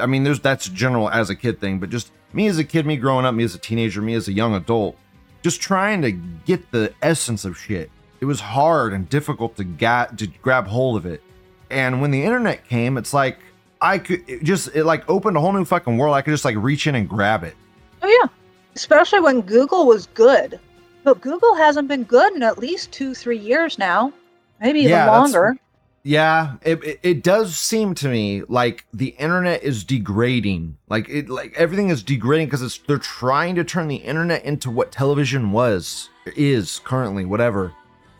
[0.00, 2.86] I mean, there's that's general as a kid thing, but just me as a kid,
[2.86, 4.96] me growing up, me as a teenager, me as a young adult,
[5.42, 7.90] just trying to get the essence of shit.
[8.20, 11.22] It was hard and difficult to get to grab hold of it.
[11.70, 13.38] And when the internet came, it's like
[13.80, 16.14] I could it just it like opened a whole new fucking world.
[16.14, 17.54] I could just like reach in and grab it.
[18.02, 18.28] Oh yeah,
[18.74, 20.58] especially when Google was good.
[21.04, 24.12] But Google hasn't been good in at least two, three years now,
[24.60, 25.56] maybe even Yeah, longer.
[26.02, 30.76] Yeah, it, it it does seem to me like the internet is degrading.
[30.88, 34.70] Like it like everything is degrading because it's they're trying to turn the internet into
[34.70, 37.72] what television was is currently whatever.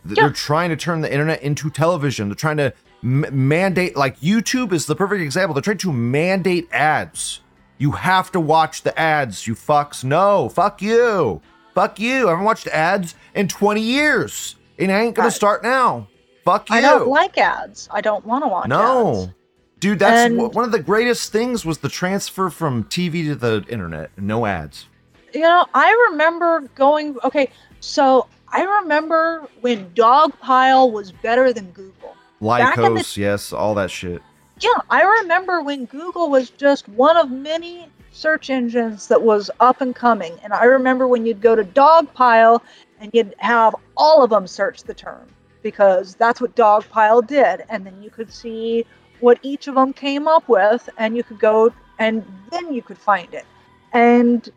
[0.04, 0.14] Yeah.
[0.14, 2.28] They're trying to turn the internet into television.
[2.28, 5.54] They're trying to m- mandate like YouTube is the perfect example.
[5.54, 7.40] They're trying to mandate ads.
[7.78, 10.02] You have to watch the ads, you fucks.
[10.02, 11.40] No, fuck you.
[11.74, 12.26] Fuck you.
[12.26, 14.56] I haven't watched ads in 20 years.
[14.78, 16.08] And I ain't gonna start now.
[16.44, 16.76] Fuck you.
[16.76, 17.88] I don't like ads.
[17.92, 19.22] I don't want to watch No.
[19.24, 19.32] ads.
[19.78, 23.64] Dude, that's And- one of the greatest things was the transfer from TV to the
[23.68, 24.10] internet.
[24.16, 24.86] No ads.
[25.34, 27.16] You know, I remember going.
[27.24, 32.15] Okay, so I remember when Dogpile was better than Google.
[32.40, 34.22] In the- Lycos, yes, all that shit.
[34.60, 39.82] Yeah, I remember when Google was just one of many search engines that was up
[39.82, 40.32] and coming.
[40.42, 42.62] And I remember when you'd go to Dogpile
[42.98, 45.26] and you'd have all of them search the term
[45.62, 47.64] because that's what Dogpile did.
[47.68, 48.86] And then you could see
[49.20, 52.98] what each of them came up with and you could go and then you could
[52.98, 53.44] find it.
[53.92, 54.48] And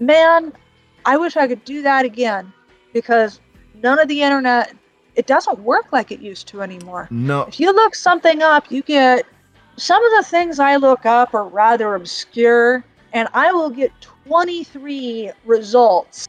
[0.00, 0.52] man,
[1.04, 2.52] I wish I could do that again
[2.92, 3.40] because
[3.82, 4.74] none of the internet,
[5.16, 7.08] it doesn't work like it used to anymore.
[7.10, 9.26] No, If you look something up, you get
[9.76, 13.92] some of the things I look up are rather obscure, and I will get
[14.26, 16.28] 23 results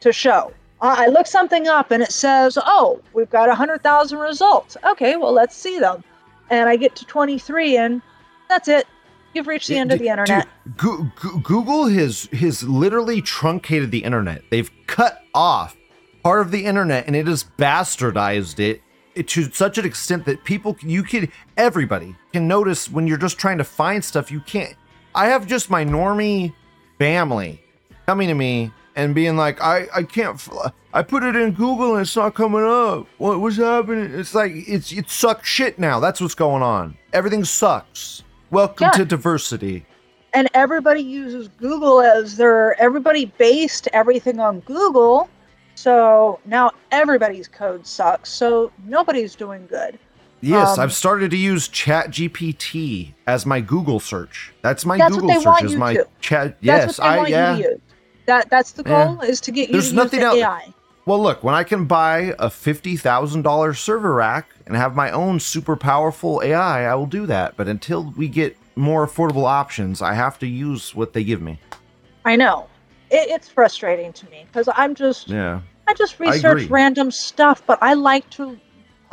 [0.00, 0.52] to show.
[0.82, 4.76] I look something up and it says, oh, we've got 100,000 results.
[4.84, 6.04] Okay, well, let's see them.
[6.50, 8.02] And I get to 23, and
[8.48, 8.86] that's it.
[9.32, 10.46] You've reached the end of the internet.
[10.64, 14.42] dude, Goo- Goo- Google has has literally truncated the internet.
[14.50, 15.76] They've cut off
[16.26, 18.82] part of the internet and it has bastardized it,
[19.28, 23.58] to such an extent that people you can everybody can notice when you're just trying
[23.58, 24.74] to find stuff you can't.
[25.14, 26.52] I have just my normie
[26.98, 27.62] family
[28.06, 30.38] coming to me and being like, I I can't.
[30.40, 33.06] fl- I put it in Google and it's not coming up.
[33.18, 34.12] What what's happening?
[34.18, 36.00] It's like it's it sucks shit now.
[36.00, 36.96] That's what's going on.
[37.12, 38.24] Everything sucks.
[38.50, 38.98] Welcome Yeah.
[38.98, 39.86] to diversity.
[40.34, 45.30] and everybody uses Google as their everybody based everything on Google.
[45.76, 48.30] So now everybody's code sucks.
[48.30, 49.98] So nobody's doing good.
[50.40, 54.52] Yes, Um, I've started to use Chat GPT as my Google search.
[54.62, 56.06] That's my That's Google search is my to.
[56.20, 56.56] chat.
[56.62, 57.56] That's Yes, I yeah.
[57.56, 57.80] you to use.
[58.26, 59.06] That that's the Yeah.
[59.06, 60.72] goal is to get you There's to nothing use the else- AI.
[61.04, 65.10] Well, look, when I can buy a fifty thousand dollar server rack and have my
[65.10, 67.56] own super powerful AI, I will do that.
[67.56, 71.60] But until we get more affordable options, I have to use what they give me.
[72.24, 72.66] I know.
[73.10, 75.60] It, it's frustrating to me because I'm just Yeah.
[75.88, 76.66] I just research agree.
[76.66, 78.58] random stuff, but I like to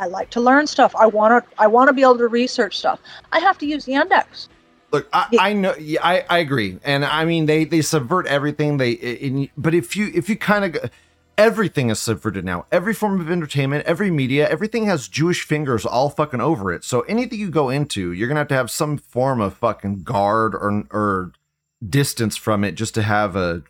[0.00, 0.94] I like to learn stuff.
[0.96, 3.00] I want to I want to be able to research stuff.
[3.32, 4.48] I have to use Yandex.
[4.92, 5.42] Look, I, Yeah.
[5.42, 8.76] I know, yeah, I, I agree, and I mean they they subvert everything.
[8.78, 10.90] They, in, but if you if you kind of
[11.36, 12.66] everything is subverted now.
[12.70, 16.84] Every form of entertainment, every media, everything has Jewish fingers all fucking over it.
[16.84, 20.54] So anything you go into, you're gonna have to have some form of fucking guard
[20.54, 21.32] or or
[21.86, 23.62] distance from it just to have a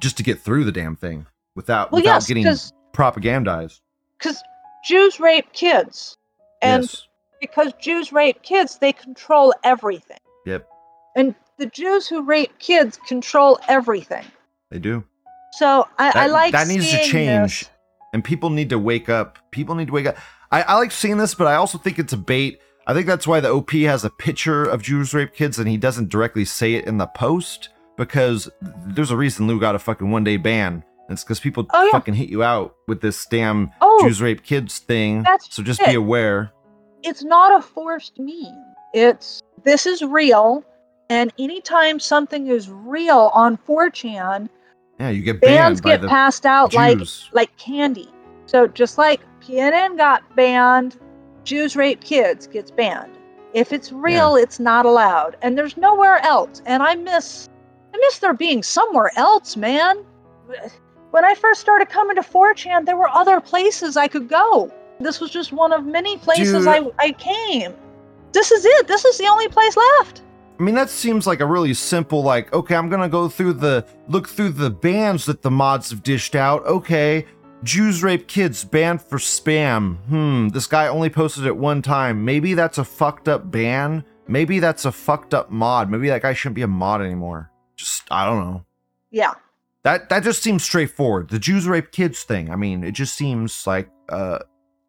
[0.00, 3.80] just to get through the damn thing without Well, without yes, getting because propagandized.
[4.18, 4.42] because
[4.84, 6.16] Jews rape kids,
[6.62, 7.06] and yes.
[7.40, 10.18] because Jews rape kids, they control everything.
[10.46, 10.66] Yep.
[11.16, 14.24] And the Jews who rape kids control everything.
[14.70, 15.04] They do.
[15.52, 17.60] So I, I like that needs to change.
[17.60, 17.70] this.
[18.14, 19.38] and people need to wake up.
[19.50, 20.16] People need to wake up.
[20.52, 22.60] I, I like seeing this, but I also think it's a bait.
[22.86, 25.76] I think that's why the OP has a picture of Jews rape kids and he
[25.76, 27.68] doesn't directly say it in the post
[28.00, 28.48] because
[28.86, 30.82] there's a reason Lou got a fucking one day ban.
[31.10, 31.90] It's because people Oh, yeah.
[31.92, 35.22] fucking hit you out with this damn Oh, Jews rape kids thing.
[35.22, 35.86] that's So just it.
[35.88, 36.50] be aware.
[37.02, 38.64] it's not a forced meme.
[38.94, 40.64] It's this is real,
[41.10, 44.48] and anytime something is real on 4chan,
[44.98, 47.28] Yeah, you get banned bans by get passed out like Jews.
[47.32, 48.08] like candy.
[48.46, 50.98] So just like PNN got banned,
[51.44, 53.12] Jews rape kids gets banned.
[53.52, 56.62] If it's real, it's not allowed, and there's nowhere else.
[56.66, 57.48] And I miss,
[57.92, 60.04] I miss there being somewhere else, man.
[61.10, 64.72] When I first started coming to 4chan, there were other places I could go.
[65.00, 66.68] This was just one of many places Dude.
[66.68, 67.74] I, I came.
[68.32, 68.86] This is it.
[68.86, 70.22] This is the only place left.
[70.58, 73.86] I mean, that seems like a really simple, like, okay, I'm gonna go through the
[74.08, 76.64] look through the bans that the mods have dished out.
[76.66, 77.24] Okay,
[77.64, 79.96] Jews rape kids banned for spam.
[80.08, 82.24] Hmm, this guy only posted it one time.
[82.24, 84.04] Maybe that's a fucked up ban.
[84.28, 85.90] Maybe that's a fucked up mod.
[85.90, 87.49] Maybe that guy shouldn't be a mod anymore.
[87.80, 88.64] Just I don't know.
[89.10, 89.34] Yeah.
[89.82, 91.30] That that just seems straightforward.
[91.30, 92.50] The Jews rape kids thing.
[92.50, 94.40] I mean, it just seems like uh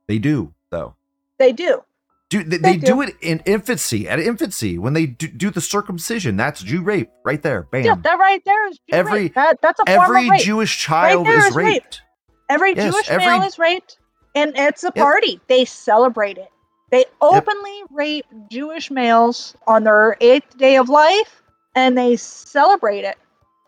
[0.08, 0.96] they do though.
[1.40, 1.84] They do.
[2.30, 3.02] Do they, They they do do.
[3.04, 6.36] it in infancy at infancy when they do, do the circumcision?
[6.38, 7.64] That's Jew rape right there.
[7.72, 7.84] Bam.
[7.84, 9.36] Yeah, that right there is Jew Every- rape.
[9.36, 10.42] That, that's a form every of rape.
[10.42, 11.66] Jewish child there is is rape.
[11.68, 12.02] raped.
[12.50, 13.98] Every Yes, Jewish every- male is raped,
[14.36, 14.96] and it's a Yep.
[14.96, 15.40] party.
[15.48, 16.50] They celebrate it.
[16.90, 21.41] They openly rape Jewish males on their eighth day of life,
[21.76, 23.18] and they celebrate it.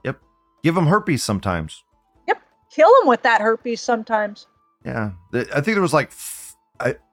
[0.03, 0.19] Yep.
[0.63, 1.83] Give them herpes sometimes.
[2.27, 2.41] Yep.
[2.71, 4.47] Kill them with that herpes sometimes.
[4.85, 6.55] Yeah, I think there was like f-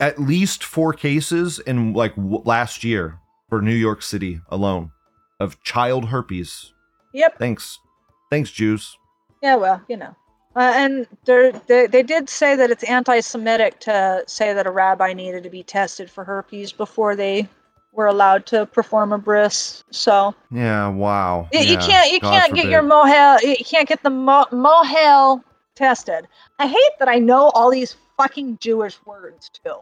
[0.01, 4.91] at- least four cases in like w- last year for New York City alone
[5.39, 6.73] of child herpes.
[7.13, 7.39] Yep.
[7.39, 7.79] Thanks,
[8.31, 8.97] thanks, Jews.
[9.43, 9.57] Yeah.
[9.57, 10.17] Well, you know.
[10.57, 15.45] Uh, and they they did say that it's anti-Semitic to say that a rabbi needed
[15.45, 17.49] to be tested for herpes before they
[17.93, 19.83] were allowed to perform a bris.
[19.91, 21.49] So Yeah, wow.
[21.53, 25.43] You, you can't you God can't get your mohel you can't get the mo- mohel
[25.75, 26.27] tested.
[26.59, 29.75] I hate that I know all these fucking Jewish words too.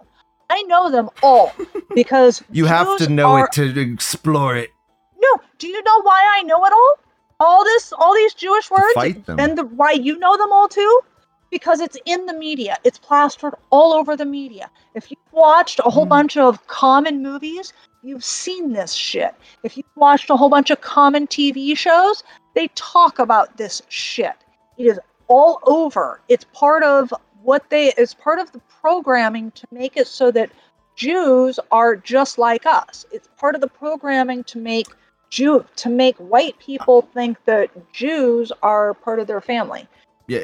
[0.50, 1.52] I know them all
[1.94, 4.70] because You have to know are- it to explore it.
[5.20, 6.94] No, do you know why I know it all?
[7.40, 9.38] All this, all these Jewish words, fight them.
[9.38, 11.00] and the, why you know them all too?
[11.50, 12.76] Because it's in the media.
[12.84, 14.70] It's plastered all over the media.
[14.94, 16.10] If you've watched a whole Mm.
[16.10, 17.72] bunch of common movies,
[18.02, 19.34] you've seen this shit.
[19.62, 22.22] If you've watched a whole bunch of common TV shows,
[22.54, 24.34] they talk about this shit.
[24.76, 26.20] It is all over.
[26.28, 27.92] It's part of what they.
[27.96, 30.50] It's part of the programming to make it so that
[30.96, 33.06] Jews are just like us.
[33.12, 34.88] It's part of the programming to make
[35.30, 39.86] Jew to make white people think that Jews are part of their family.
[40.28, 40.40] Yeah,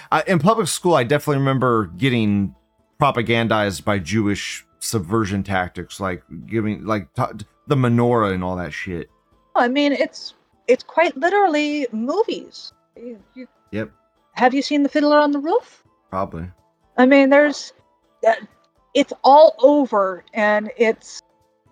[0.12, 2.54] I, in public school, I definitely remember getting
[3.00, 9.08] propagandized by Jewish subversion tactics, like giving like t- the menorah and all that shit.
[9.56, 10.34] I mean, it's
[10.68, 12.72] it's quite literally movies.
[12.96, 13.90] You- you- Yep,
[14.34, 15.82] have you seen The Fiddler on the Roof?
[16.10, 16.46] probably.
[16.96, 17.72] I mean, there's
[18.22, 18.38] that.
[18.94, 21.20] It's all over, and it's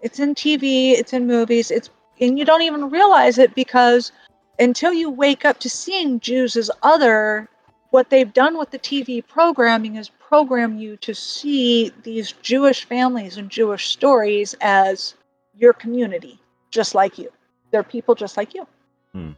[0.00, 1.90] it's in TV, it's in movies, it's
[2.20, 4.10] and you don't even realize it because
[4.58, 7.48] until you wake up to seeing Jews as other,
[7.90, 13.36] what they've done with the TV programming is program you to see these Jewish families
[13.36, 15.14] and Jewish stories as
[15.58, 16.38] your community,
[16.70, 17.30] just like you.
[17.70, 18.66] They're people just like you.
[19.12, 19.30] Hmm.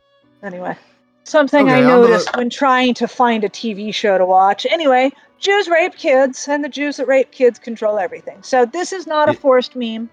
[0.43, 0.77] Anyway,
[1.25, 4.67] something Okay, I gonna- noticed when trying to find a TV show to watch.
[4.71, 5.11] Anyway,
[5.41, 8.43] Jews rape kids, and the Jews that rape kids control everything.
[8.43, 10.09] So this is not a forced meme.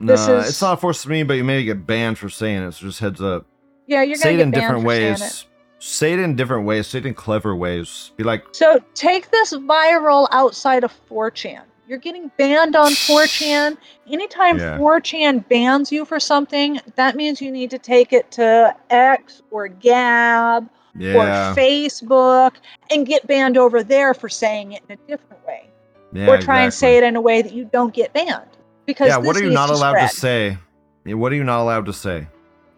[0.00, 2.28] Nah, This is- it's not a forced to me, but you may get banned for
[2.28, 2.72] saying it.
[2.72, 3.46] So just heads up.
[3.86, 5.46] Yeah, you're say it in different ways.
[5.78, 6.86] Say it in different ways.
[6.86, 8.12] Say it in clever ways.
[8.16, 11.62] Be like, So take this viral outside of 4chan.
[11.88, 13.76] You're getting banned on 4chan.
[14.08, 14.78] Anytime Yeah.
[14.78, 19.66] 4chan bans you for something, that means you need to take it to X or
[19.66, 22.52] Gab yeah, or Facebook
[22.90, 25.68] and get banned over there for saying it in a different way.
[26.12, 28.46] yeah, or try and say it in a way that you don't get banned.
[28.86, 30.58] Because Yeah, what are you not to allowed to say?
[31.04, 32.28] What are you not allowed to say?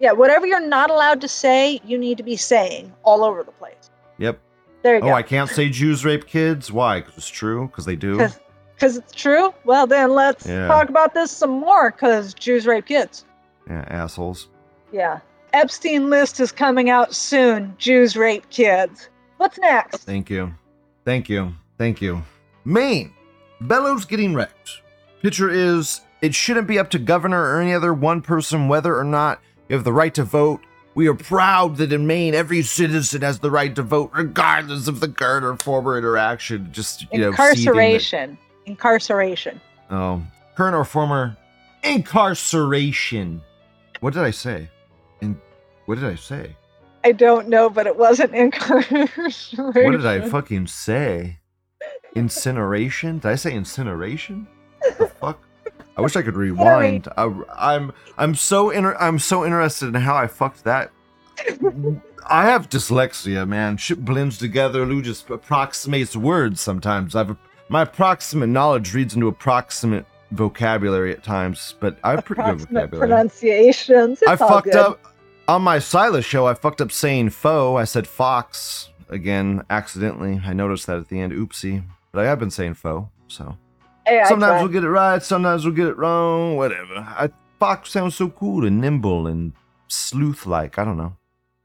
[0.01, 3.53] Yeah, whatever you're not allowed to say, you need to be saying all over the
[3.53, 3.91] place.
[4.19, 4.39] Yep.
[4.83, 5.13] There you Oh, go.
[5.15, 6.71] I can't say Jews rape kids.
[6.71, 7.01] Why?
[7.01, 7.67] Because it's true.
[7.69, 8.29] Because they do.
[8.75, 9.55] Because it's true.
[9.65, 10.67] Well, then let's Yeah.
[10.67, 11.93] talk about this some more.
[11.93, 13.25] Because Jews rape kids.
[13.71, 14.49] Yeah, assholes.
[14.93, 15.21] Yeah.
[15.53, 17.73] Epstein list is coming out soon.
[17.79, 19.09] Jews rape kids.
[19.37, 19.99] What's next?
[19.99, 20.53] Thank you.
[21.05, 21.55] Thank you.
[21.79, 22.21] Thank you.
[22.65, 23.13] Maine.
[23.61, 24.83] Bellows getting wrecked.
[25.23, 29.05] Picture is it shouldn't be up to governor or any other one person whether or
[29.05, 30.61] not you have the right to vote.
[30.95, 35.01] We are proud that in Maine every citizen has the right to vote, regardless of
[35.01, 36.69] the current or former interaction.
[36.73, 38.39] Just you know, seething Incarceration.
[38.67, 39.61] Incarceration.
[39.91, 40.23] Oh,
[40.55, 41.37] current or former
[41.83, 43.43] incarceration.
[44.01, 44.69] What did I say?
[45.21, 45.41] In
[45.87, 46.57] what did I say?
[47.05, 49.65] I don't know, but it wasn't incarceration.
[49.65, 51.39] What did I fucking say?
[52.15, 53.19] Incineration?
[53.19, 54.47] Did I say incineration?
[54.99, 55.43] The fuck?
[55.97, 57.09] I wish I could rewind.
[57.17, 60.91] I, I'm I'm so inter- I'm so interested in how I fucked that.
[62.27, 63.77] I have dyslexia, man.
[63.77, 64.87] Shit blends together.
[64.87, 67.15] Lou just approximates words sometimes.
[67.15, 67.37] I've
[67.69, 73.09] my approximate knowledge reads into approximate vocabulary at times, but I have pretty good vocabulary.
[73.09, 74.23] pronunciations.
[74.27, 74.77] I fucked good.
[74.77, 75.15] up
[75.49, 76.47] on my Silas show.
[76.47, 77.77] I fucked up saying foe.
[77.77, 80.41] I said fox again accidentally.
[80.45, 81.33] I noticed that at the end.
[81.33, 81.85] Oopsie.
[82.13, 83.11] But I have been saying foe.
[83.29, 83.57] So
[84.07, 85.23] I sometimes we'll get it right.
[85.23, 86.57] Sometimes we'll get it wrong.
[86.57, 86.97] Whatever.
[86.97, 89.53] I fox sounds so cool and nimble and
[89.89, 90.79] sleuth-like.
[90.79, 91.17] I don't know.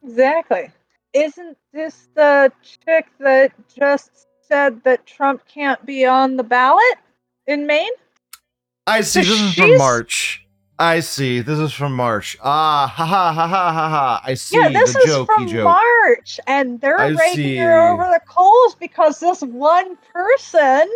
[0.03, 0.71] Exactly.
[1.13, 6.97] Isn't this the chick that just said that Trump can't be on the ballot
[7.47, 7.91] in Maine?
[8.87, 9.23] I see.
[9.23, 10.45] So This is from March.
[10.81, 11.41] I see.
[11.41, 12.37] This is from March.
[12.41, 14.21] Ah, ha ha ha ha ha ha.
[14.23, 15.65] I see yeah, this the is from joke.
[15.65, 17.57] March, and they're I raking see.
[17.57, 20.89] her over the coals because this one person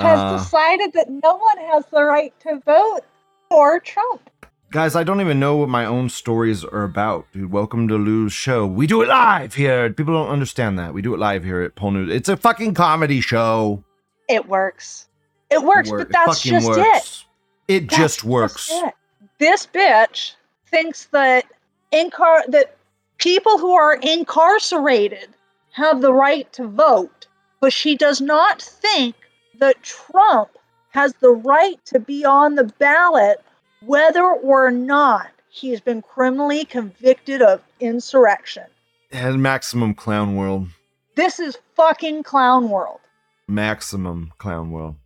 [0.00, 3.00] has Uh, decided that no one has the right to vote
[3.48, 4.28] for Trump.
[4.72, 7.50] Guys, I don't even know what my own stories are about, dude.
[7.50, 8.66] Welcome to Lou's show.
[8.66, 9.90] We do it live here.
[9.90, 10.94] People don't understand that.
[10.94, 12.14] We do it live here at Pol News.
[12.14, 13.82] It's a fucking comedy show.
[14.28, 15.08] It works.
[15.50, 16.76] It works, Work- but that's fucking just it.
[16.78, 17.24] works.
[17.66, 18.68] It That's just works.
[18.72, 18.94] it.
[19.38, 20.34] This bitch
[20.68, 21.44] thinks that
[21.92, 22.76] incar that
[23.18, 25.28] people who are incarcerated
[25.72, 27.26] have the right to vote,
[27.60, 29.14] but she does not think
[29.60, 30.50] that Trump
[30.90, 33.42] has the right to be on the ballot
[33.86, 38.64] whether or not he's been criminally convicted of insurrection.
[39.12, 40.68] And maximum clown world.
[41.16, 43.00] This is fucking clown world.
[43.48, 44.96] Maximum clown world.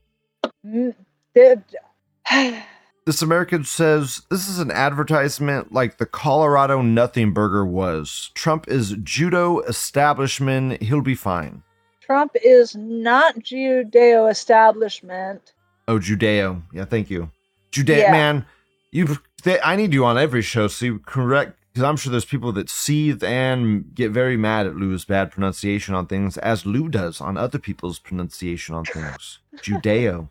[0.65, 0.95] Mm,
[3.07, 8.31] This American says this is an advertisement like the Colorado Nothing Burger was.
[8.33, 10.83] Trump is judo establishment.
[10.83, 11.63] He'll be fine.
[12.05, 15.53] Trump is not Judeo establishment.
[15.89, 16.63] Oh, Judeo.
[16.73, 17.31] Yeah, thank you.
[17.73, 18.11] Judeo, Yeah.
[18.13, 18.47] man.
[18.91, 22.25] You, they, I need you on every show, so you correct because I'm sure there's
[22.25, 26.89] people that seethe and get very mad at Lou's bad pronunciation on things, as Lou
[26.89, 29.41] does on other people's pronunciation on things.
[29.57, 30.29] Judeo,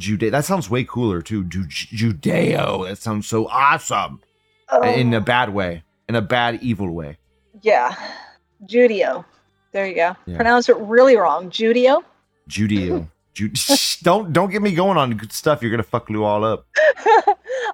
[0.00, 0.30] Judeo.
[0.30, 1.44] That sounds way cooler too.
[1.44, 2.86] Ju- Judeo.
[2.88, 4.20] That sounds so awesome
[4.68, 4.82] oh.
[4.82, 7.18] in a Oh, bad way, in a bad, evil way.
[7.62, 7.94] yeah,
[8.68, 9.24] Judeo.
[9.74, 10.16] There you go.
[10.24, 10.36] Yeah.
[10.36, 11.50] Pronounce it really wrong.
[11.50, 12.02] Judeo.
[12.48, 13.08] Judeo.
[13.34, 13.50] Ju-
[14.04, 15.60] don't don't get me going on good stuff.
[15.60, 16.64] You're gonna fuck Lou all up.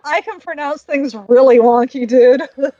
[0.05, 2.41] I can pronounce things really wonky, dude.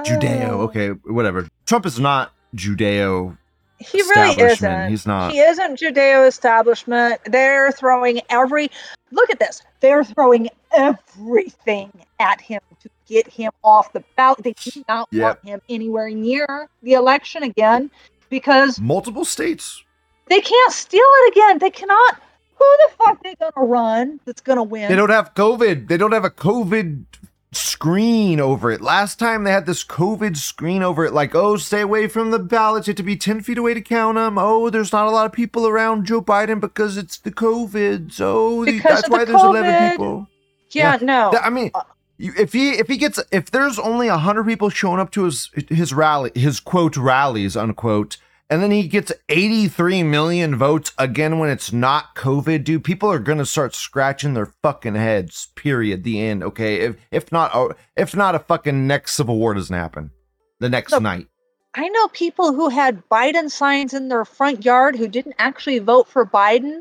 [0.00, 0.48] Judeo.
[0.50, 0.60] Oh.
[0.62, 1.46] Okay, whatever.
[1.66, 3.38] Trump is not Judeo
[3.78, 4.88] He really isn't.
[4.90, 5.30] He's not.
[5.30, 7.20] He isn't Judeo establishment.
[7.26, 8.72] They're throwing every
[9.12, 9.62] look at this.
[9.78, 14.42] They're throwing everything at him to get him off the ballot.
[14.42, 15.22] They do not Yep.
[15.22, 17.92] want him anywhere near the election again
[18.30, 19.82] because Multiple states.
[20.28, 21.58] they can't steal it again.
[21.58, 22.20] They cannot.
[22.58, 24.88] Who the fuck they gonna run that's gonna win?
[24.88, 25.88] They don't have COVID.
[25.88, 27.04] They don't have a COVID
[27.52, 28.80] screen over it.
[28.80, 32.38] Last time they had this COVID screen over it, like, oh, stay away from the
[32.38, 32.86] ballots.
[32.86, 34.36] You have to be 10 feet away to count them.
[34.38, 38.12] Oh, there's not a lot of people around Joe Biden because it's the COVID.
[38.12, 39.90] So Because that's of the why there's 11 COVID.
[39.92, 40.26] people.
[40.72, 41.32] yeah, no.
[41.42, 41.80] I mean, You-
[42.18, 45.94] If he if he gets if there's only hundred people showing up to his his
[45.94, 48.16] rally his quote rallies unquote,
[48.50, 53.20] and then he gets 83 million votes again when it's not COVID, dude, people are
[53.20, 55.48] gonna start scratching their fucking heads.
[55.54, 56.02] Period.
[56.02, 56.42] The end.
[56.42, 56.80] Okay.
[56.80, 60.10] If if not oh, if not a fucking next civil war doesn't happen,
[60.58, 61.28] the next Look, night.
[61.74, 66.08] I know people who had Biden signs in their front yard who didn't actually vote
[66.08, 66.80] for Biden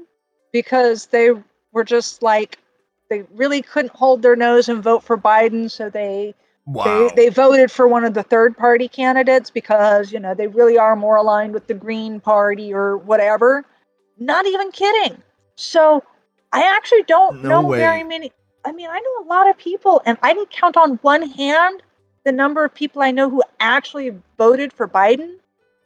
[0.51, 1.29] because they
[1.73, 2.57] were just like
[3.09, 6.35] they really couldn't hold their nose and vote for Biden, so they
[6.65, 7.07] Wow.
[7.15, 10.77] they, they voted for one of the third party candidates because you know they really
[10.77, 13.63] are more aligned with the Green Party or whatever.
[14.19, 15.21] Not even kidding.
[15.55, 16.03] So
[16.51, 17.77] I actually don't No know way.
[17.79, 18.31] very many.
[18.65, 21.83] I mean, I know a lot of people, and I can count on one hand
[22.25, 25.35] the number of people I know who actually voted for Biden,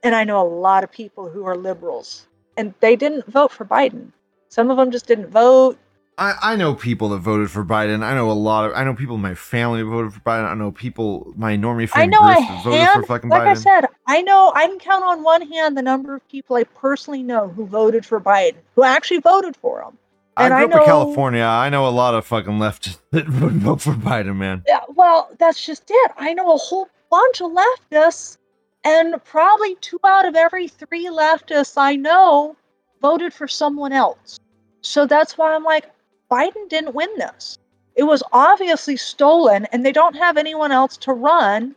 [0.04, 2.26] and I know a lot of people who are liberals,
[2.58, 4.12] and they didn't vote for Biden.
[4.50, 5.78] Some of them just didn't vote.
[6.22, 8.04] I, I know people that voted for Biden.
[8.04, 10.46] I know a lot of I know people in my family voted for Biden.
[10.48, 13.08] I know people my normie I friend know a Griff voted for hand.
[13.08, 16.28] fucking Like I said, I know I can count on one hand the number of
[16.30, 19.98] people I personally know who voted for Biden, who actually voted for him.
[20.38, 21.44] I grew I up know- in California.
[21.44, 24.62] I know a lot of fucking leftists that would vote for Biden, man.
[24.68, 26.12] Yeah, well, that's just it.
[26.18, 28.38] I know a whole bunch of leftists,
[28.84, 32.56] and probably two out of every three leftists I know
[33.02, 34.40] voted for someone else.
[34.82, 35.90] So that's why I'm like,
[36.32, 37.58] Biden didn't win this.
[37.96, 41.76] It was obviously stolen, and they don't have anyone else to run,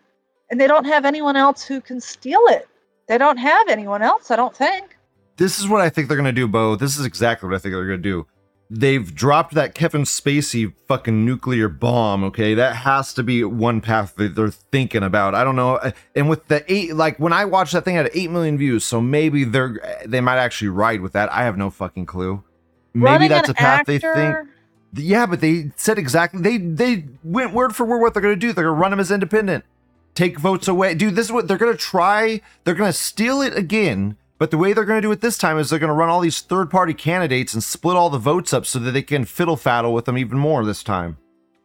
[0.50, 2.68] and they don't have anyone else who can steal it.
[3.08, 4.96] They don't have anyone else, I don't think.
[5.36, 6.76] This is what I think they're gonna do, Bo.
[6.76, 8.26] This is exactly what I think they're gonna do.
[8.70, 12.24] They've dropped that Kevin Spacey fucking nuclear bomb.
[12.24, 15.34] Okay, that has to be one path that they're thinking about.
[15.34, 15.76] I don't know.
[15.76, 18.84] Uh, and with the eight, like when I watched that thing, had eight million views.
[18.84, 21.30] So maybe they're they might actually ride with that.
[21.32, 22.42] I have no fucking clue.
[22.94, 24.36] Maybe that's a path they think.
[24.96, 28.52] Yeah, but they said exactly they they went word for word what they're gonna do.
[28.52, 29.64] They're gonna run him as independent,
[30.14, 30.94] take votes away.
[30.94, 32.40] Dude, this is what they're gonna try.
[32.62, 34.16] They're gonna steal it again.
[34.38, 36.40] But the way they're gonna do it this time is they're gonna run all these
[36.40, 39.92] third party candidates and split all the votes up so that they can fiddle faddle
[39.92, 41.16] with them even more this time.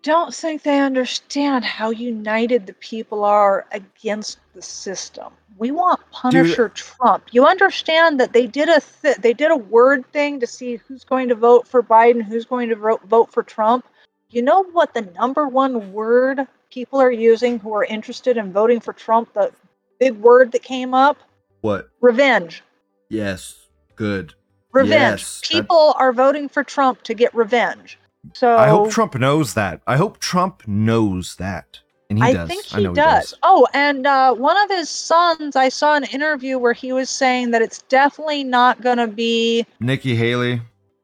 [0.01, 5.33] don't think they understand how united the people are against the system.
[5.59, 7.25] We want Punisher Trump.
[7.31, 11.03] You understand that they did a th- they did a word thing to see who's
[11.03, 13.85] going to vote for Biden, who's going to vote vote for Trump.
[14.29, 18.79] You know what the number one word people are using who are interested in voting
[18.79, 19.33] for Trump?
[19.33, 19.51] The
[19.99, 21.17] big word that came up:
[21.59, 21.89] What?
[21.99, 22.63] revenge.
[23.09, 23.67] Yes.
[23.97, 24.35] Good.
[24.71, 24.91] Revenge.
[25.21, 27.99] Yes, that- people are voting for Trump to get revenge.
[28.33, 29.81] So I hope Trump knows that.
[29.85, 31.79] I hope Trump knows that.
[32.09, 32.47] And he I does.
[32.49, 33.35] think I he know does.
[33.43, 37.51] Oh, and uh, one of his sons, I saw an interview where he was saying
[37.51, 40.61] that it's definitely not going to be, Nikki Haley.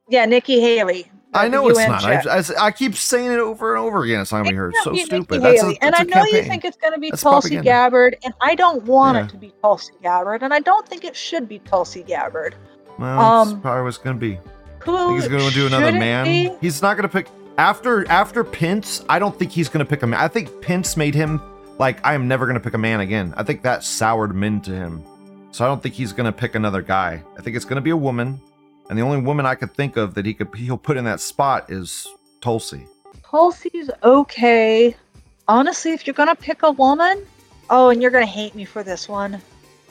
[0.09, 1.11] yeah, Nikki Haley.
[1.33, 2.03] I know it's not.
[2.05, 4.21] I, I, I keep saying it over and over again.
[4.21, 4.73] It's not gonna be heard.
[4.83, 5.41] So stupid.
[5.41, 5.77] That's a, Haley.
[5.81, 7.63] and I I know you think it's going to be That's Tulsi propaganda.
[7.69, 9.25] Gabbard, and I don't want Yeah.
[9.25, 12.55] it to be Tulsi Gabbard, and I don't think it should be Tulsi Gabbard.
[12.97, 14.39] Well, Um, probably what's gonna be.
[14.79, 16.25] Who think he's going to do another man.
[16.25, 16.55] be?
[16.61, 17.27] He's not going to pick
[17.57, 19.03] after after Pence.
[19.09, 20.19] I don't think he's going to pick a man.
[20.19, 21.41] I think Pence made him
[21.77, 23.33] like I am never going to pick a man again.
[23.37, 25.03] I think that soured him into him.
[25.51, 27.23] So I don't think he's going to pick another guy.
[27.37, 28.41] I think it's going to be a woman,
[28.89, 31.21] and the only woman I could think of that he could he'll put in that
[31.21, 32.07] spot is
[32.41, 32.85] Tulsi.
[33.23, 34.95] Tulsi's okay.
[35.47, 37.25] Honestly, if you're going to pick a woman,
[37.69, 39.41] oh, and you're going to hate me for this one,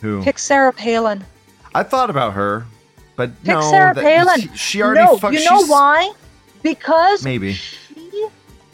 [0.01, 1.25] Who pick Sarah Palin.
[1.75, 2.67] I thought about her,
[3.17, 4.41] but Pick no, Sarah that- Palin.
[4.41, 5.35] She, she already no, fucked.
[5.35, 6.13] you know why?
[6.65, 7.53] Because Maybe.
[7.53, 8.29] she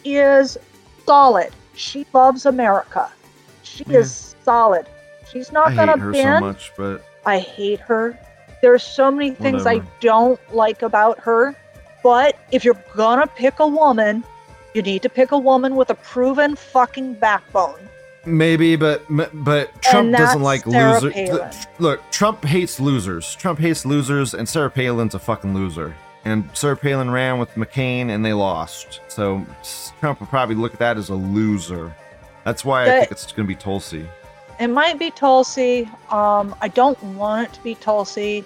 [0.05, 0.57] is
[1.05, 1.51] solid.
[1.75, 3.11] She loves America.
[3.65, 3.99] She Yeah.
[3.99, 4.87] is solid.
[5.31, 6.39] She's not I gonna hate her bend.
[6.39, 8.19] so much, but I hate her.
[8.63, 11.55] There's so many things I don't like about her.
[12.03, 14.25] But if you're gonna pick a woman,
[14.75, 17.79] you need to pick a woman with a proven fucking backbone.
[18.25, 21.67] Maybe, but but Trump doesn't like losers.
[21.79, 23.35] Look, Trump hates losers.
[23.35, 25.95] Trump hates losers, and Sarah Palin's a fucking loser.
[26.25, 29.01] And Sarah Palin ran with McCain, and they lost.
[29.09, 29.45] So
[30.01, 31.95] Trump would probably look at that as a loser.
[32.45, 34.07] That's why I think it's going to be Tulsi.
[34.59, 35.89] It might be Tulsi.
[36.11, 38.45] Um, I don't want it to be Tulsi.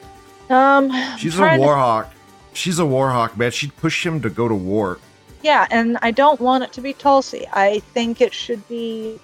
[0.51, 2.13] Um, She's a war hawk.
[2.53, 3.51] She's a war hawk, man.
[3.51, 4.99] She'd push him to go to war.
[5.43, 7.47] Yeah, and I don't want it to be Tulsi.
[7.53, 9.19] I think it should be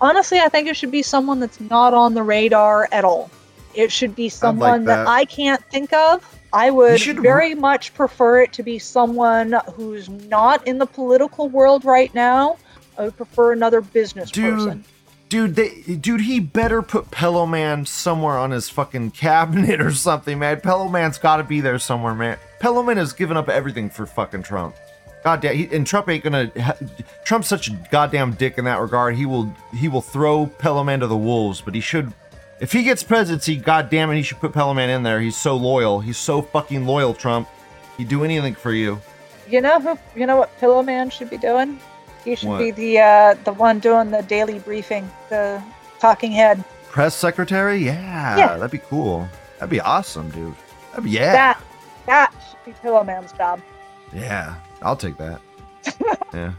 [0.00, 3.30] honestly, I think it should be someone that's not on the radar at all.
[3.74, 5.04] It should be someone that.
[5.04, 5.08] that.
[5.08, 6.22] I can't think of.
[6.54, 11.84] I would very much prefer it to be someone who's not in the political world
[11.84, 12.58] right now.
[12.96, 14.84] I would prefer another business Dude, person.
[15.28, 20.38] Dude, they, dude, he better put Pillow Man somewhere on his fucking cabinet or something,
[20.38, 20.60] man.
[20.60, 22.38] Pillow Man's got to be there somewhere, man.
[22.60, 24.76] Pillow Man has given up everything for fucking Trump.
[25.24, 26.52] Goddamn, he, and Trump ain't gonna.
[27.24, 29.16] Trump's such a goddamn dick in that regard.
[29.16, 32.12] He will he will throw Pillowman to the wolves, but he should.
[32.60, 35.20] If he gets presidency, god damn it, he should put Pillowman in there.
[35.20, 36.00] He's so loyal.
[36.00, 37.48] He's so fucking loyal, Trump.
[37.96, 39.00] He'd do anything for you.
[39.48, 39.98] You know who?
[40.18, 41.78] You know what Pillowman should be doing?
[42.24, 42.58] He should What?
[42.60, 45.62] be the uh, the one doing the daily briefing, the
[45.98, 46.64] talking head.
[46.90, 47.76] Press secretary?
[47.78, 48.56] Yeah, Yeah.
[48.56, 49.28] that'd be cool.
[49.58, 50.54] That'd be awesome, dude.
[50.90, 51.32] That'd be, yeah.
[51.32, 51.62] That
[52.06, 53.60] that should be Pillowman's job.
[54.14, 55.40] Yeah, I'll take that.
[56.32, 56.52] yeah,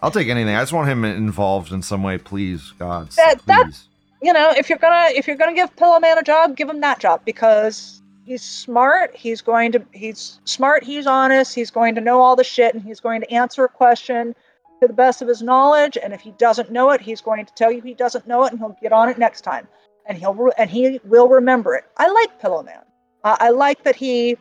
[0.00, 0.54] I'll take anything.
[0.54, 3.84] I just want him involved in some way, please, God, That- that- please.
[4.22, 6.98] You know, if you're gonna if you're gonna give Pillowman a job, give him that
[7.00, 9.14] job because he's smart.
[9.16, 10.84] He's going to he's smart.
[10.84, 11.54] He's honest.
[11.54, 14.34] He's going to know all the shit, and he's going to answer a question
[14.80, 15.98] to the best of his knowledge.
[16.02, 18.52] And if he doesn't know it, he's going to tell you he doesn't know it,
[18.52, 19.66] and he'll get on it next time,
[20.06, 21.84] and he'll re- and he will remember it.
[21.96, 22.84] I like Pillowman.
[23.24, 24.36] Uh, I like that he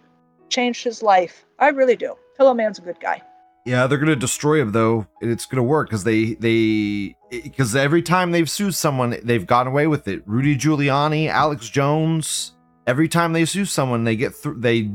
[0.50, 1.46] changed his life.
[1.60, 2.16] I really do.
[2.40, 3.22] Pillowman's a good guy.
[3.70, 5.06] Yeah, they're gonna destroy him though.
[5.22, 9.72] and It's gonna work because they they because every time they've sued someone, they've gotten
[9.72, 10.24] away with it.
[10.26, 12.54] Rudy Giuliani, Alex Jones.
[12.88, 14.60] Every time they sue someone, they get through.
[14.60, 14.90] They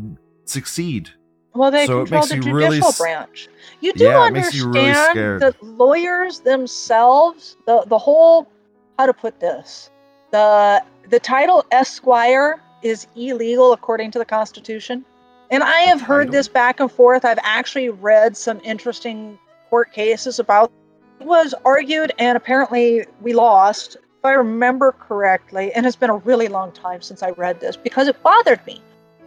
[0.45, 1.11] succeed.
[1.55, 3.49] Well, they So control the judicial really s- branch.
[3.81, 5.41] You do Yeah, it understand makes you really scared.
[5.43, 8.49] that lawyers themselves, the the whole,
[8.99, 9.91] how to put this,
[10.33, 15.05] the the title Esquire is illegal according to the Constitution.
[15.51, 16.33] And I have heard title?
[16.33, 17.25] this back and forth.
[17.25, 19.39] I've actually read some interesting
[19.71, 20.73] court cases about
[21.21, 26.17] it was argued and apparently we lost if i remember correctly and it's been a
[26.19, 28.81] really long time since i read this because it bothered me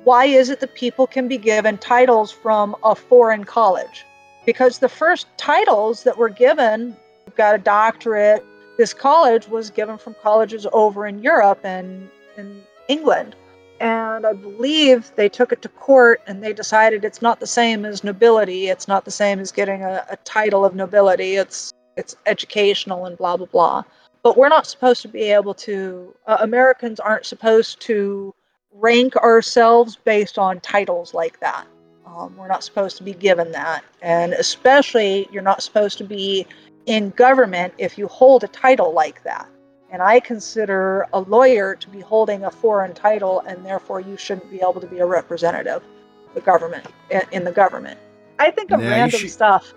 [0.08, 4.06] why is it that people can be given titles from a foreign college?
[4.46, 6.96] Because the first titles that were given,
[7.26, 8.42] you've got a doctorate,
[8.78, 13.36] this college was given from colleges over in Europe and in England.
[13.80, 17.86] And I believe they took it to court and they decided it's not the same
[17.86, 18.68] as nobility.
[18.70, 21.36] It's not the same as getting a, a title of nobility.
[21.36, 23.84] It's it's educational and blah blah blah.
[24.24, 26.14] But we're not supposed to be able to.
[26.26, 28.34] Uh, Americans aren't supposed to
[28.74, 31.66] rank ourselves based on titles like that.
[32.06, 33.84] Um, we're not supposed to be given that.
[34.02, 36.48] And especially, you're not supposed to be
[36.88, 39.48] in government if you hold a title like that.
[39.90, 44.50] And I consider a lawyer to be holding a foreign title, and therefore you shouldn't
[44.52, 45.82] be able to be a representative
[46.28, 46.86] of the government
[47.32, 47.98] in, the government.
[48.38, 49.74] I think of Yeah, random should- stuff.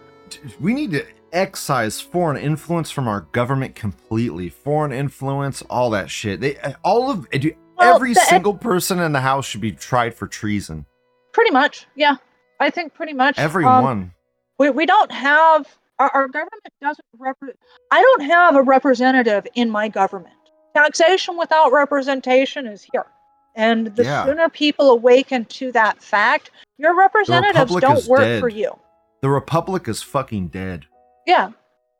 [0.60, 4.48] We need to excise foreign influence from our government completely.
[4.48, 6.40] Foreign influence, all that shit.
[6.40, 10.14] They all of dude, Well, every the- single person in the house should be tried
[10.14, 10.86] for treason.
[11.32, 12.16] Pretty much, yeah.
[12.58, 13.38] I think pretty much.
[13.38, 14.12] um, Everyone.
[14.58, 15.66] we, we don't have
[16.00, 17.58] our, our government doesn't represent.
[17.92, 20.34] i don't have a representative in my government
[20.74, 23.06] taxation without representation is here
[23.54, 24.24] and the Yeah.
[24.24, 28.40] sooner people awaken to that fact your representatives don't work dead.
[28.40, 28.76] for you
[29.20, 30.86] the republic is fucking dead.
[31.26, 31.50] yeah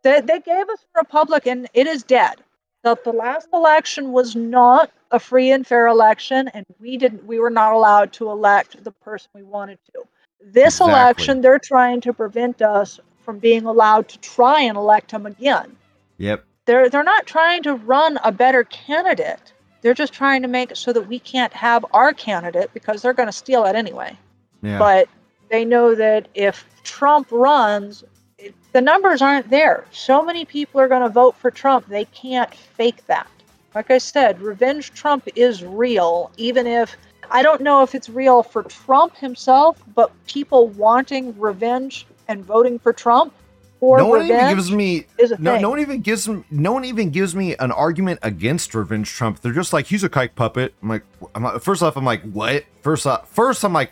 [0.03, 2.37] they, they gave us a republic and it is dead
[2.83, 7.39] the, the last election was not a free and fair election and we didn't we
[7.39, 10.03] were not allowed to elect the person we wanted to
[10.43, 10.93] this Exactly.
[10.93, 15.77] election they're trying to prevent us from being allowed to try and elect him again
[16.19, 16.45] Yep.
[16.67, 19.53] they're they're not trying to run a better candidate
[19.83, 23.15] they're just trying to make it so that we can't have our candidate because they're
[23.15, 24.17] going to steal it anyway
[24.63, 24.79] Yeah.
[24.79, 25.09] but
[25.51, 28.05] they know that if Trump runs,
[28.39, 29.85] it, the numbers aren't there.
[29.91, 33.27] So many people are going to vote for Trump, they can't fake that.
[33.75, 36.97] Like I said, revenge Trump is real, even if
[37.33, 42.79] I don't know if it's real for Trump himself, but people wanting revenge and voting
[42.79, 43.35] for Trump
[43.81, 45.07] for no one even gives me
[45.39, 49.11] no, no one even gives me no one even gives me an argument against revenge
[49.11, 49.41] Trump.
[49.41, 50.75] They're just like he's a kike puppet.
[50.83, 51.03] I'm like,
[51.35, 52.65] I'm like first off, I'm like, what?
[52.83, 53.91] First off, first I'm like,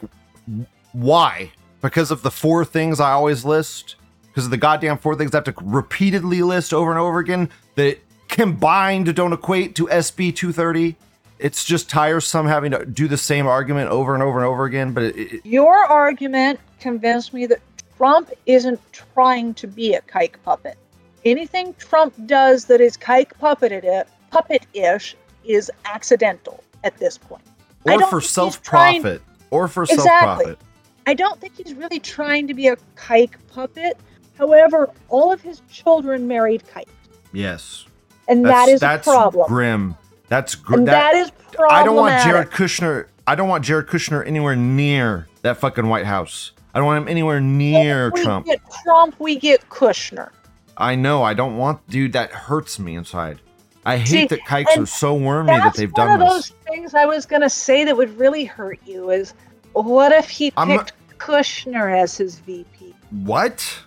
[0.92, 1.50] why?
[1.80, 3.96] Because of the four things I always list.
[4.28, 7.48] Because of the goddamn four things I have to repeatedly list over and over again
[7.74, 10.96] that combined don't equate to SB 230.
[11.38, 14.92] It's just tiresome having to do the same argument over and over and over again.
[14.92, 17.60] But it, it, Your argument convinced me that
[17.98, 20.78] Trump isn't trying to be a kike puppet.
[21.24, 27.42] Anything Trump does that is kike puppeted it, puppet-ish is accidental at this point.
[27.84, 30.04] Or for think he's self trying- profit, or for Exactly.
[30.06, 30.58] self profit.
[31.08, 33.96] I don't think he's really trying to be a kike puppet.
[34.38, 36.84] However, all of his children married kike,
[37.32, 37.84] Yes.
[38.28, 39.48] and That's, that is that's a problem.
[39.48, 39.96] grim.
[40.28, 41.72] That's gr- and that, that is problematic.
[41.72, 43.06] I don't want Jared Kushner.
[43.26, 46.52] I don't want Jared Kushner anywhere near that fucking White House.
[46.74, 48.46] I don't want him anywhere near we Trump.
[48.46, 50.30] get Trump, we get Kushner.
[50.76, 51.22] I know.
[51.22, 52.12] I don't want, dude.
[52.12, 53.40] That hurts me inside.
[53.84, 56.28] I hate See, that kikes are so wormy that they've done this.
[56.28, 59.34] one of those things I was gonna say that would really hurt you is
[59.72, 62.94] what if he picked Kushner as his VP?
[63.10, 63.80] What?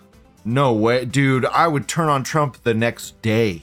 [0.44, 1.46] No way, dude.
[1.46, 3.62] I would turn on Trump the next day.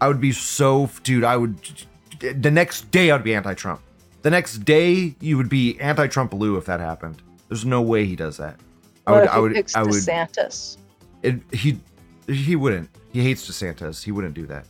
[0.00, 1.24] I would be so, dude.
[1.24, 1.56] I would.
[2.20, 3.80] The next day, I'd be anti-Trump.
[4.22, 7.22] The next day, you would be anti-Trump Lou if that happened.
[7.50, 8.56] There's no way he does that.
[9.06, 9.28] I What would.
[9.28, 9.52] I would.
[9.54, 9.90] picks I would.
[9.92, 10.78] DeSantis?
[11.22, 11.78] It, he.
[12.26, 12.88] He wouldn't.
[13.12, 14.02] He hates DeSantis.
[14.02, 14.64] He wouldn't do that.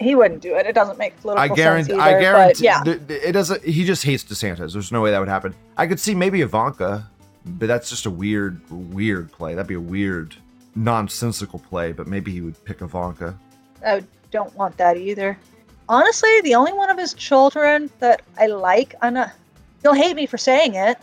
[0.00, 0.66] He wouldn't do it.
[0.66, 1.92] It doesn't make political I guarantee.
[1.92, 2.64] sense I guarantee.
[2.64, 3.62] Yeah, th- th- it doesn't.
[3.64, 4.72] He just hates DeSantis.
[4.72, 5.54] There's no way that would happen.
[5.76, 7.08] I could see maybe Ivanka,
[7.46, 8.60] but that's just a weird,
[8.92, 9.54] weird play.
[9.54, 10.34] That'd be a weird,
[10.74, 11.92] nonsensical play.
[11.92, 13.38] But maybe he would pick Ivanka.
[13.86, 15.38] I don't want that either.
[15.88, 19.30] Honestly, the only one of his children that I like, I'm not.
[19.82, 20.98] He'll hate me for saying it,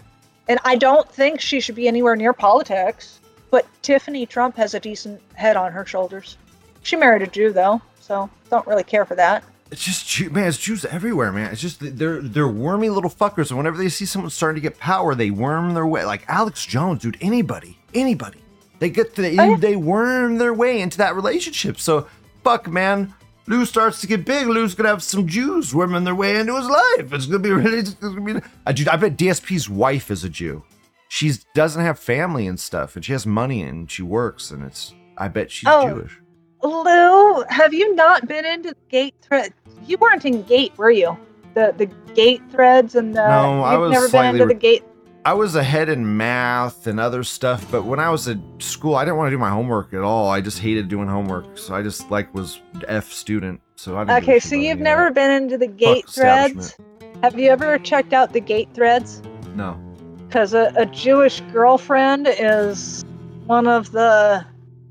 [0.52, 3.22] and I don't think she should be anywhere near politics.
[3.52, 6.38] But Tiffany Trump has a decent head on her shoulders.
[6.84, 9.44] She married a Jew though, so don't really care for that.
[9.72, 10.48] It's just Jew, man.
[10.50, 11.52] It's Jews everywhere, man.
[11.54, 14.78] It's just they're they're wormy little fuckers, and whenever they see someone starting to get
[14.78, 16.04] power, they worm their way.
[16.04, 17.18] Like Alex Jones, dude.
[17.22, 18.42] Anybody, anybody,
[18.80, 19.56] they get to, Oh, yeah.
[19.58, 21.80] they worm their way into that relationship.
[21.80, 22.08] So
[22.44, 23.14] fuck, man.
[23.48, 24.48] Lou starts to get big.
[24.48, 27.12] Lou's gonna have some Jews worming their way into his life.
[27.14, 27.80] It's gonna be really.
[27.80, 28.40] It's gonna be.
[28.66, 30.64] Uh, dude, I bet DSP's wife is a Jew.
[31.10, 34.94] She doesn't have family and stuff, and she has money and she works, and it's.
[35.18, 35.90] I bet she's Oh.
[35.90, 36.18] Jewish.
[36.64, 39.52] Lou, have you not been into the gate thread?
[39.88, 41.18] You weren't in gate, were you?
[41.56, 43.28] The the gate threads and the.
[43.28, 44.84] No, I you've was never been slightly into re- the gate.
[45.24, 49.06] I was ahead in math and other stuff, but when I was at school, I
[49.06, 50.30] didn't want to do my homework at all.
[50.30, 53.62] I just hated doing homework, so I just like was F student.
[53.76, 54.18] So I.
[54.18, 56.76] Okay, so you've never been into the gate establishment.
[56.76, 57.22] threads.
[57.22, 59.22] Have you ever checked out the gate threads?
[59.54, 59.80] No.
[60.28, 63.06] Because a, a Jewish girlfriend is
[63.46, 64.44] one of the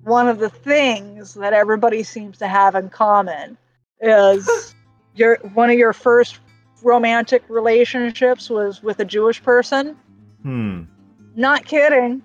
[0.05, 3.59] one of the things that everybody seems to have in common.
[4.01, 4.77] Is
[5.17, 6.39] your one of your first
[6.85, 9.97] romantic relationships was with a Jewish person?
[10.43, 10.83] Hmm.
[11.37, 12.23] Not kidding.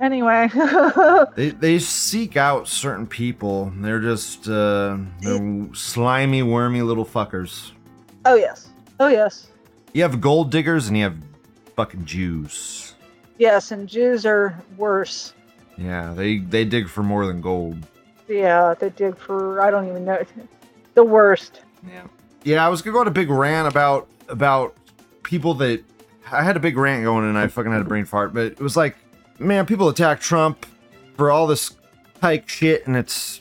[0.00, 0.48] Anyway,
[1.34, 3.72] They they seek out certain people.
[3.76, 7.72] They're just uh, they're slimy, wormy little fuckers.
[8.24, 8.68] oh yes,
[9.00, 9.48] oh yes,
[9.94, 11.16] You have gold diggers and you have
[11.74, 12.94] fucking Jews.
[13.38, 15.34] yes, and Jews are worse.
[15.76, 17.84] Yeah, they they dig for more than gold.
[18.28, 20.22] Yeah, they dig for I don't even know
[20.94, 21.62] the worst.
[21.88, 22.02] Yeah.
[22.44, 24.76] Yeah, I was gonna go on a big rant about about
[25.24, 25.82] people that
[26.32, 28.60] I had a big rant going and I fucking had a brain fart, but it
[28.60, 28.96] was like,
[29.38, 30.66] man, people attack Trump
[31.16, 31.74] for all this
[32.20, 33.40] tyke shit and it's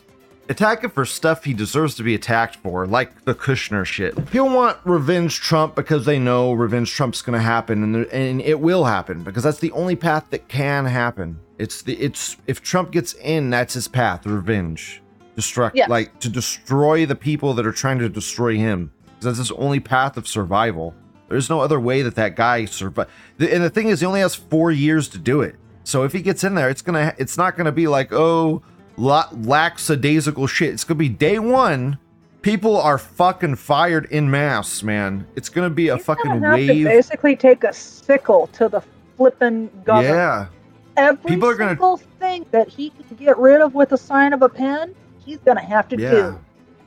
[0.49, 4.15] attack him for stuff he deserves to be attacked for, like the Kushner shit.
[4.31, 8.59] People want revenge Trump because they know revenge Trump's gonna happen and, there- and it
[8.59, 11.39] will happen because that's the only path that can happen.
[11.57, 15.01] It's the it's if Trump gets in, that's his path, revenge.
[15.35, 15.89] Destruct Yes.
[15.89, 18.91] like to destroy the people that are trying to destroy him.
[19.19, 20.93] That's his only path of survival.
[21.29, 23.09] There's no other way that that guy survived.
[23.39, 25.55] And the thing is, he only has four years to do it.
[25.83, 28.61] So if he gets in there, it's gonna, it's not gonna be like, oh,
[28.97, 30.73] la- lackadaisical shit.
[30.73, 31.97] It's gonna be day one.
[32.41, 35.27] People are fucking fired in mass, man.
[35.35, 36.85] It's gonna be a He's fucking wave.
[36.85, 38.81] basically take a sickle to the
[39.17, 40.15] flippin' government.
[40.15, 40.47] Yeah,
[40.95, 44.33] Every People are gonna- single thing that he can get rid of with a sign
[44.33, 46.09] of a pen, he's gonna have to yeah.
[46.11, 46.39] do.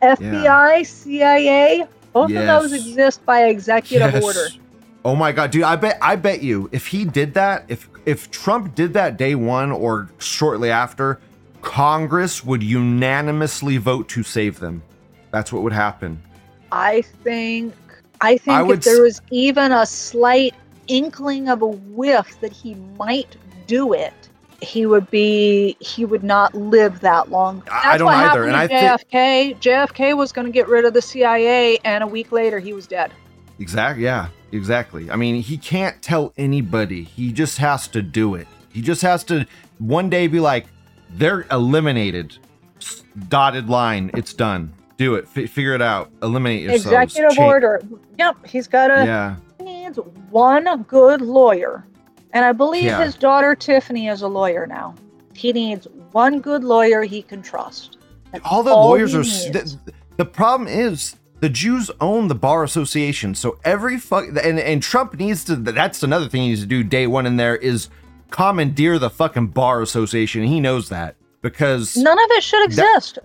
[0.03, 4.25] FBI, CIA, both of those exist by executive Yes.
[4.25, 4.47] order.
[5.05, 5.63] Oh my god, dude!
[5.63, 9.35] I bet I bet you if he did that, if if Trump did that day
[9.35, 11.21] one or shortly after,
[11.63, 14.83] Congress would unanimously vote to save them.
[15.31, 16.23] That's what would happen.
[16.73, 17.75] I think
[18.21, 20.55] I think I if there was even a slight
[20.89, 23.37] inkling of a whiff that he might
[23.67, 24.20] do it,
[24.63, 27.63] he would be he would not live that long.
[27.71, 29.57] I- I don't what either, and I thi- JFK.
[29.61, 32.87] JFK was going to get rid of the CIA, and a week later he was
[32.87, 33.11] dead.
[33.59, 34.05] Exactly.
[34.05, 34.29] Yeah.
[34.53, 35.09] Exactly.
[35.11, 37.05] I mean, he can't tell anybody.
[37.05, 38.49] He just has to do it.
[38.73, 39.47] He just has to
[39.79, 40.67] one day be like,
[41.11, 42.37] "They're eliminated."
[43.29, 44.11] Dotted line.
[44.15, 44.73] It's done.
[44.97, 45.27] Do it.
[45.37, 46.11] F- figure it out.
[46.23, 47.13] Eliminate yourselves.
[47.17, 47.81] Executive order.
[48.19, 49.05] Yep, he's got to.
[49.05, 49.37] Yeah.
[49.59, 49.99] He needs
[50.31, 51.85] one good lawyer.
[52.33, 53.03] And I believe Yeah.
[53.05, 54.95] his daughter Tiffany is a lawyer now.
[55.35, 57.99] He needs one good lawyer he can trust.
[58.33, 59.78] That's all the all lawyers are the,
[60.16, 65.14] the problem is the Jews own the bar association so every fuck and and Trump
[65.18, 67.89] needs to that's another thing he needs to do day one in there is
[68.31, 73.18] commandeer the fucking bar association he knows that because None of it should exist.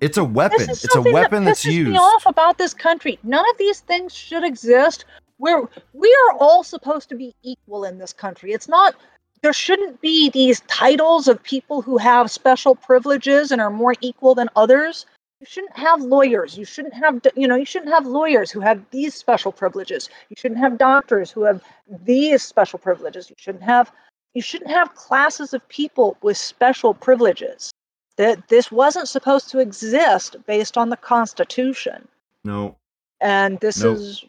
[0.00, 3.18] it's a weapon it's a weapon that that's used me off about this country.
[3.24, 5.06] None of these things should exist.
[5.38, 8.52] We're we are all supposed to be equal in this country.
[8.52, 8.94] It's not
[9.42, 14.34] there shouldn't be these titles of people who have special privileges and are more equal
[14.34, 15.04] than others.
[15.38, 16.56] You shouldn't have lawyers.
[16.56, 20.08] You shouldn't have you know, you shouldn't have lawyers who have these special privileges.
[20.30, 21.62] You shouldn't have doctors who have
[22.04, 23.28] these special privileges.
[23.28, 23.92] You shouldn't have
[24.32, 27.70] you shouldn't have classes of people with special privileges.
[28.16, 32.08] That this wasn't supposed to exist based on the Constitution.
[32.44, 32.76] No.
[33.20, 34.24] And this is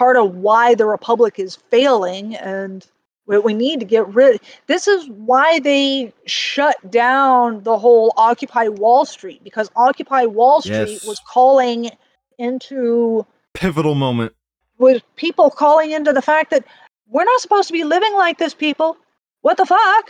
[0.00, 2.86] part of why the Republic is failing and
[3.26, 8.66] we, we need to get rid this is why they shut down the whole Occupy
[8.68, 11.06] Wall Street because Occupy Wall Street Yes.
[11.06, 11.90] was calling
[12.38, 14.32] into Pivotal moment.
[14.78, 16.64] with people calling into the fact that
[17.08, 18.96] we're not supposed to be living like this, people.
[19.42, 20.04] What the fuck?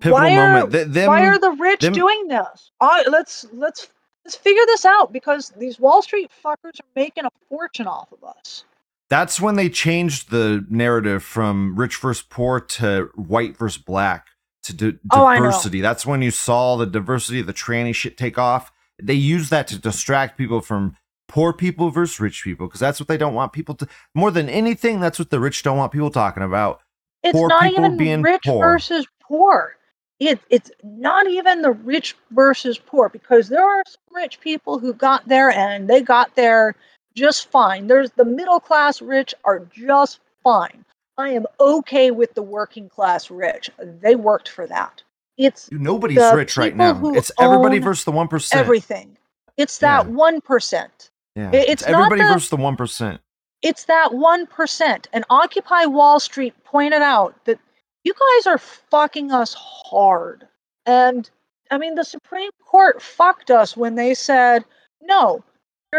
[0.00, 0.72] Pivotal why are, moment.
[0.72, 2.70] Th- them- why are the rich them- doing this?
[2.80, 3.88] Uh, let's let's
[4.24, 8.22] let's figure this out because these Wall Street fuckers are making a fortune off of
[8.36, 8.64] us.
[9.08, 14.26] That's when they changed the narrative from rich versus poor to white versus black
[14.64, 15.80] to di- Oh, diversity.
[15.80, 18.72] That's when you saw the diversity of the tranny shit take off.
[19.00, 20.96] They use that to distract people from
[21.28, 23.88] poor people versus rich people because that's what they don't want people to.
[24.14, 26.80] More than anything, that's what the rich don't want people talking about.
[27.22, 28.64] It's Poor not people even being rich poor.
[28.64, 29.76] versus poor.
[30.18, 34.94] It, it's not even the rich versus poor because there are some rich people who
[34.94, 36.74] got there and they got there
[37.16, 37.86] just fine.
[37.86, 40.84] There's the middle class rich are just fine.
[41.18, 43.70] I am okay with the working class rich.
[43.78, 45.02] They worked for that.
[45.38, 47.00] It's Nobody's rich right now.
[47.14, 48.60] It's everybody versus the one percent.
[48.60, 49.16] everything.
[49.56, 50.12] It's that Yeah.
[50.12, 51.10] one percent.
[51.34, 53.20] Yeah, It- it's not everybody the- versus the one percent.
[53.62, 55.08] It's that one percent.
[55.12, 57.58] And Occupy Wall Street pointed out that
[58.04, 60.46] you guys are fucking us hard.
[60.84, 61.28] And
[61.70, 64.64] I mean, the Supreme Court fucked us when they said,
[65.02, 65.42] no,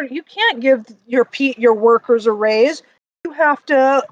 [0.04, 2.84] you can't give your your workers a raise.
[3.26, 4.04] You have to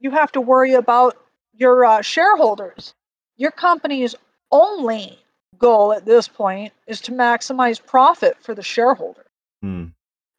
[0.00, 1.16] you have to worry about
[1.54, 2.94] your uh, shareholders.
[3.36, 4.14] Your company's
[4.50, 5.18] only
[5.58, 9.24] goal at this point is to maximize profit for the shareholder.
[9.62, 9.86] Hmm.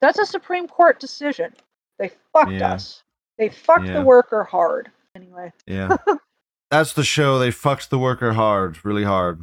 [0.01, 1.53] That's a Supreme Court decision.
[1.99, 2.73] They fucked Yeah.
[2.73, 3.03] us.
[3.37, 3.93] They fucked Yeah.
[3.99, 4.91] the worker hard.
[5.15, 5.95] Anyway, Yeah,
[6.71, 7.39] that's the show.
[7.39, 9.41] They fucked the worker hard, really hard.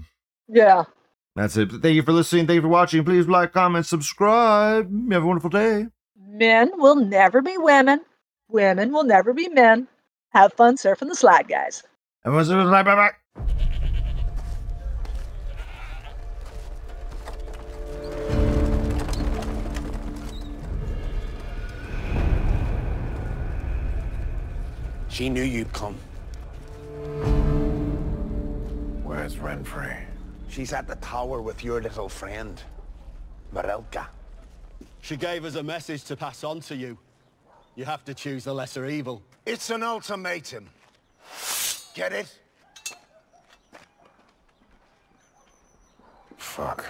[0.49, 0.85] yeah.
[1.35, 1.71] That's it.
[1.71, 2.47] Thank you for listening.
[2.47, 3.05] Thank you for watching.
[3.05, 4.91] Please like, comment, subscribe.
[5.11, 5.87] Have a wonderful day.
[6.17, 8.03] Men will never be women.
[8.49, 9.89] Women will never be men.
[10.31, 11.83] Have fun surfing the slide, guys.
[12.25, 13.11] Everyone's bye bye bye.
[25.09, 25.95] She knew you'd come.
[29.05, 30.12] Where's Renfrey?
[30.53, 32.63] She's at the tower with your little friend,
[33.55, 34.07] Marilka.
[35.01, 36.99] She gave us a message to pass on to you.
[37.75, 39.23] You have to choose the lesser evil.
[39.47, 40.69] It's an ultimatum.
[41.95, 42.39] Get it?
[46.37, 46.85] Fuck.